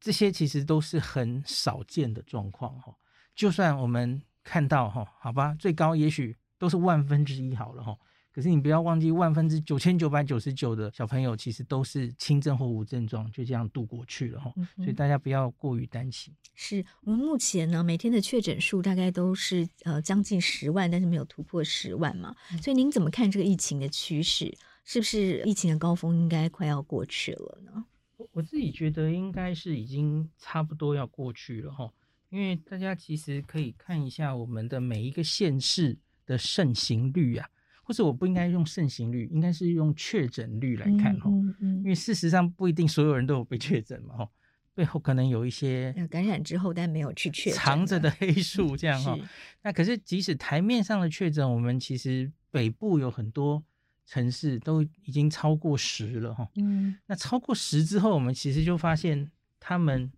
[0.00, 2.94] 这些其实都是很少见的状况哈。
[3.34, 7.96] 就算我们看到哈，好吧，最高也许都是万分之一好了哈。
[8.34, 14.52] 可是你不要忘记，万分之九千九百九十九的小朋友其实都是轻症或无症状，就这样度过去了哈。
[14.56, 16.34] 嗯、所以大家不要过于担心。
[16.56, 22.34] 是我们目前呢，每天的确诊数大概都是呃将近十万，但是没有突破十万嘛。
[22.50, 24.52] 嗯、所以您怎么看这个疫情的趋势？
[24.84, 27.84] 是不是疫情的高峰应该快要过去了呢？
[28.16, 31.88] 我我自己觉得应该是已经差不多要过去了哈，
[32.30, 37.48] 因为大家其实可以看一下我们的每一个县市的盛行率啊。
[37.84, 41.30] 或者我不应该用盛行率，应该是用确诊率来看哈，
[41.60, 44.28] 嗯因为事实上不一定所有人都有被确诊嘛哈，
[44.74, 49.14] 背后可能有一些感染之后但没有去确诊藏着的黑数这样哈。
[49.14, 49.22] 是
[49.62, 53.62] 那可是即使台面上的确诊，我们其实北部有很多
[54.06, 56.48] 城市都已经超过十了哈。
[56.56, 59.30] 嗯，那超过十之后，我们其实就发现
[59.60, 60.10] 他们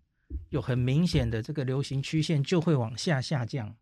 [0.49, 3.75] 有很明显的这个流行曲线就会往下下降。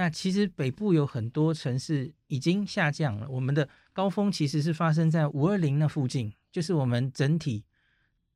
[0.00, 7.66] 那其实北部有很多城市已经下降了，我们的高峰其实是发生在五二零那附近，就是我们整体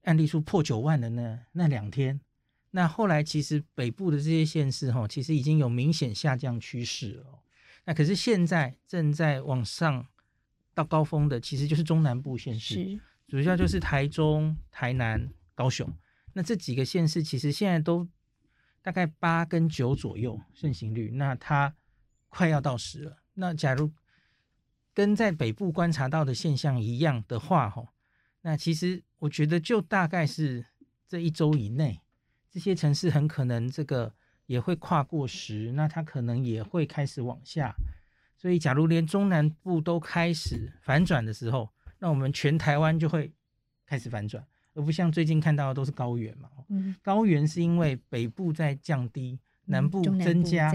[0.02, 2.20] 案例数破九万的那那两天。
[2.72, 7.24] 那后来其实北部的这些县市哈，其实已经有明显下降趋势了。
[7.86, 10.06] 那可是现在正在往上
[10.74, 15.90] 到高峰的，其实就是中南部县市，主要就是台中、台南、高雄。
[16.34, 18.06] 那这几个县市其实现在都。
[18.84, 21.74] 大概八跟九左右盛行率，那它
[22.28, 23.16] 快要到十了。
[23.32, 23.90] 那假如
[24.92, 27.88] 跟在北部观察到的现象一样的话，吼，
[28.42, 30.66] 那其实我觉得就大概是
[31.08, 32.02] 这一周以内，
[32.50, 34.12] 这些城市很可能这个
[34.44, 37.74] 也会跨过十，那它可能也会开始往下。
[38.36, 43.32] 所以，假如连中南部都开始反转的时候，那我们全台湾就会
[43.86, 44.46] 开始反转。
[44.74, 50.72] 而不像最近看到的都是高原嘛，嗯、高原是因为北部在降低，嗯、南部增加，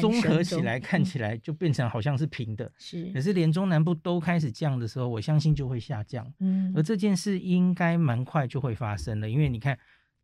[0.00, 2.70] 综合起来看起来就变成好像是平的。
[2.76, 6.30] 是、嗯，可是连中南部都开始降的时候，我相信就会下降。
[6.40, 9.78] 嗯，而这件事应该蛮快就会发生了，因为你看，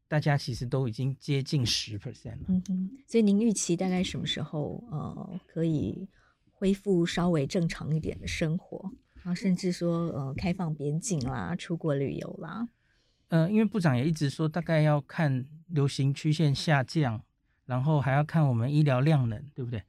[0.06, 2.44] 大家其实都已经接近十 percent 了。
[2.48, 6.06] 嗯哼，所以您预期大概什么时候呃可以
[6.52, 12.68] 恢复稍微正常一点的生活，然后甚至说呃开放边境啦，出国旅游啦？
[13.34, 17.20] 呃，因为部长也一直说，大概要看流行曲线下降，
[17.66, 19.82] 然后还要看我们医疗量能，对不对？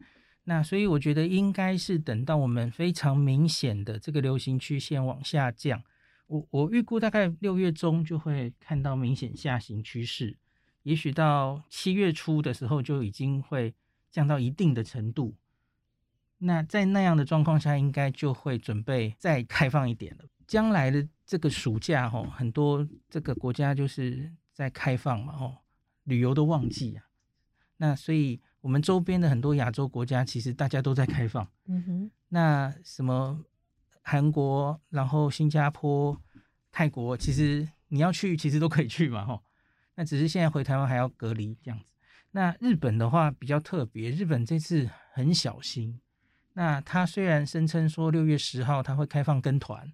[0.45, 5.83] 那所以我觉得应该是等到我们非常明显的这个流行曲线往下降，
[6.25, 10.35] 我我预估大概六月中就会看到明显下行趋势，
[10.81, 13.75] 也许到七月初的时候就已经会
[14.09, 15.35] 降到一定的程度。
[16.39, 20.25] 那在那样的状况下，应该就会准备再开放一点了。
[20.47, 25.57] 将来的这个暑假，哈，很多这个国家就是在开放嘛，哦，
[26.03, 27.03] 旅游的旺季啊。
[27.77, 31.47] 那所以，我们周边的很多亚洲国家，其实大家都在开放。
[31.65, 32.11] 嗯哼。
[32.29, 33.43] 那什么
[34.01, 36.21] 韩国，然后新加坡、
[36.71, 39.41] 泰国，其实你要去，其实都可以去嘛，哈。
[39.95, 41.85] 那只是现在回台湾还要隔离这样子。
[42.31, 45.99] 那日本的话比较特别，日本这次很小心。
[46.53, 49.91] 那他虽然声称说六月十号他会开放跟团。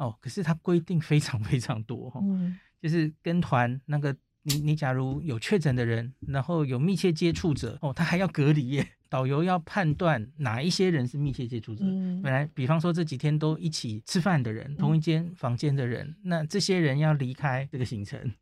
[0.00, 8.88] 哦，可是它规定非常非常多哈，嗯、就是跟团那个你你假如有确诊的人，然后有密切接触者哦，他还要隔离耶。
[9.10, 11.84] 导游要判断哪一些人是密切接触者。
[11.84, 18.32] 嗯、本来比方说这几天都一起吃饭的人，同一间房间的人，嗯、那这些人要离开这个行程。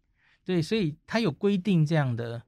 [0.44, 2.42] 对，所以他有规定这样的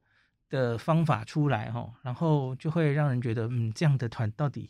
[0.51, 4.69] 的方法出来哈，然后就会让人觉得嗯，这样的团到底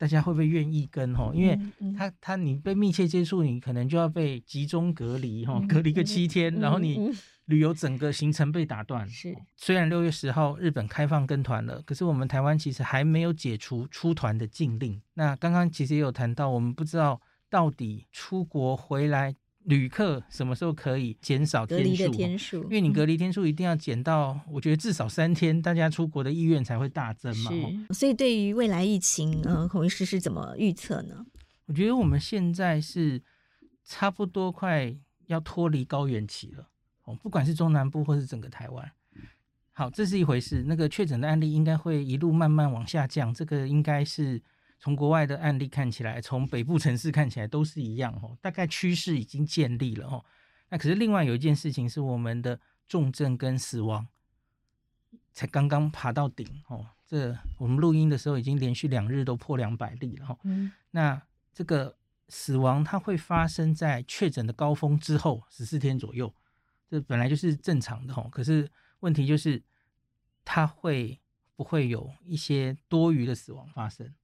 [0.00, 1.30] 大家会不会愿意跟哈？
[1.34, 1.60] 因为
[1.94, 7.12] 他他你被密切接触，你可能就要被集中隔离哈，隔离个七天，然后你
[7.44, 9.06] 旅游整个行程被打断。
[9.06, 14.98] 是，虽然六月十号日本开放跟团了，可是我们台湾其实还没有解除出团的禁令。
[15.12, 17.20] 那刚刚其实也有谈到，我们不知道
[17.50, 19.36] 到底出国回来。
[19.64, 21.84] 旅客什么时候可以减少天数？
[21.84, 27.50] 隔离的天数，因为你隔离天数一定要减到，嗯、我觉得至少三天，大家出国的意愿才会大增嘛。
[27.90, 31.26] 所以对于未来疫情，呃，孔医师是怎么预测呢？
[31.66, 33.22] 我觉得我们现在是
[33.84, 34.96] 差不多快
[35.26, 36.68] 要脱离高原期了。
[37.04, 38.90] 哦，不管是中南部或是整个台湾，
[39.72, 40.64] 好，这是一回事。
[40.66, 44.40] 那个确诊的案例应该会一路慢慢往下降，这个应该是。
[44.80, 50.24] 从国外的案例看起来，从北部城市看起来都是一样哦，大概趋势已经建立了哦。
[50.70, 52.58] 那可是另外有一件事情是，我们的
[52.88, 54.08] 重症跟死亡
[55.32, 56.86] 才刚刚爬到顶哦。
[57.06, 60.38] 这我们录音的时候已经连续两日都破两百例了哈。
[60.44, 60.72] 嗯。
[60.92, 61.20] 那
[61.52, 61.96] 这个
[62.28, 66.32] 死亡它会发生在确诊的高峰之后十四天左右，
[66.88, 68.28] 这本来就是正常的哦。
[68.30, 68.70] 可是
[69.00, 69.62] 问题就是
[70.44, 71.20] 它会
[71.54, 74.14] 不会有一些多余的死亡发生？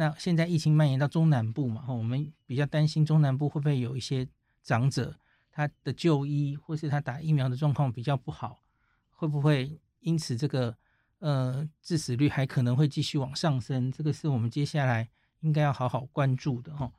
[0.00, 4.26] 那现在疫情蔓延到中南部嘛，我们比较担心中南部会不会有一些
[4.62, 5.14] 长者，
[5.52, 8.62] 他的就医或是他打疫苗的状况比较不好，
[9.10, 10.74] 会不会因此这个
[11.18, 13.92] 呃致死率还可能会继续往上升？
[13.92, 15.06] 这个是我们接下来
[15.40, 16.90] 应该要好好关注的哈。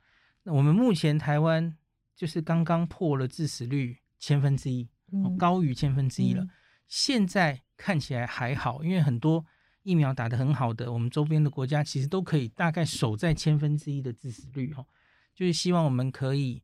[0.44, 1.76] 那我们目前台湾
[2.14, 4.88] 就是刚刚破了致死率千分之一，
[5.36, 6.46] 高于千分之一了。
[6.86, 9.44] 现在看起来还好，因为很多。
[9.82, 14.84] 疫苗打得很好的，我们周边的国家其实都可以大概守在千分之一的致死率哈，
[15.34, 16.62] 就是希望我们可以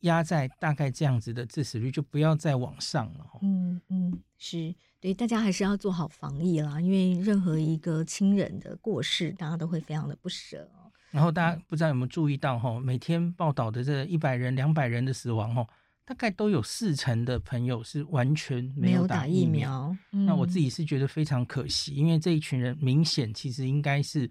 [0.00, 3.26] 压在大概这样子的致死率，就不要再往上了。
[3.42, 10.70] 嗯嗯，是对，大家还是要做好防疫啦，因为任何一个亲人的过世，大家都会非常的不舍。
[11.10, 15.66] 然后大家不知道有没有注意到哈，每天报道的这一百人、两百人的死亡哈。
[16.08, 24.30] 大概都有四成的朋友是完全没有打疫苗，疫苗嗯、那我自己是觉得非常可惜，因为这一群人明显其实应该是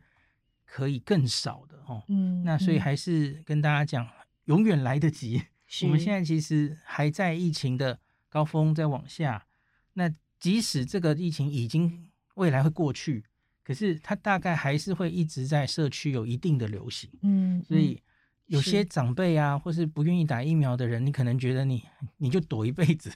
[0.66, 2.04] 可以更少的哦。
[2.08, 4.10] 嗯，那所以还是跟大家讲，
[4.46, 5.40] 永远来得及。
[5.84, 9.46] 我们现在其实还在疫情的高峰在往下，
[9.94, 13.24] 那即使这个疫情已经未来会过去，
[13.64, 17.08] 可是它大概还是会一直在社区有一定的流行。
[17.22, 18.02] 嗯，所以。
[18.48, 21.84] 有些长辈啊，或是不愿意打疫苗的人，你可能觉得你
[22.18, 23.12] 你就躲一辈子，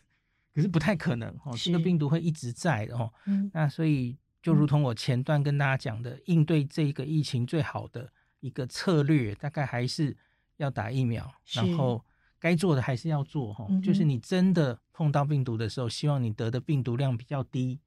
[0.53, 1.55] 可是不太可能哦。
[1.57, 3.11] 这个病毒会一直在的哦。
[3.25, 3.49] 嗯。
[3.53, 8.11] 那所以就如同我前段跟大家讲的，应对这个疫情最好的
[8.41, 10.17] 一个策略，大概还是
[10.57, 12.03] 要打疫苗，然后
[12.37, 13.65] 该做的还是要做哈。
[13.81, 17.79] 就是你真的碰到病毒的时候，希望你得的病毒量比较低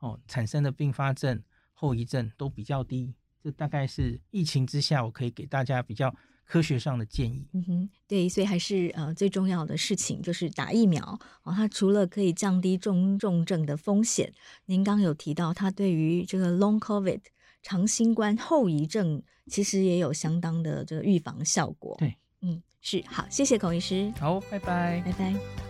[0.00, 1.42] 哦，产生的并发症、
[1.72, 3.14] 后遗症都比较低。
[3.42, 6.14] 这大概是疫情之下，我可以给大家比较。
[6.50, 11.00] 科学上的建议，嗯哼，对，所以还是呃最重要的事情就是打疫苗
[11.44, 11.52] 哦。
[11.54, 14.32] 它除了可以降低中重症的风险，
[14.66, 17.20] 您刚有提到它对于这个 Long COVID
[17.62, 21.94] 长新冠后遗症其实也有相当的这个预防效果。
[22.00, 24.12] 对，嗯，是好，谢谢孔医师。
[24.18, 25.69] 好，拜拜，拜拜。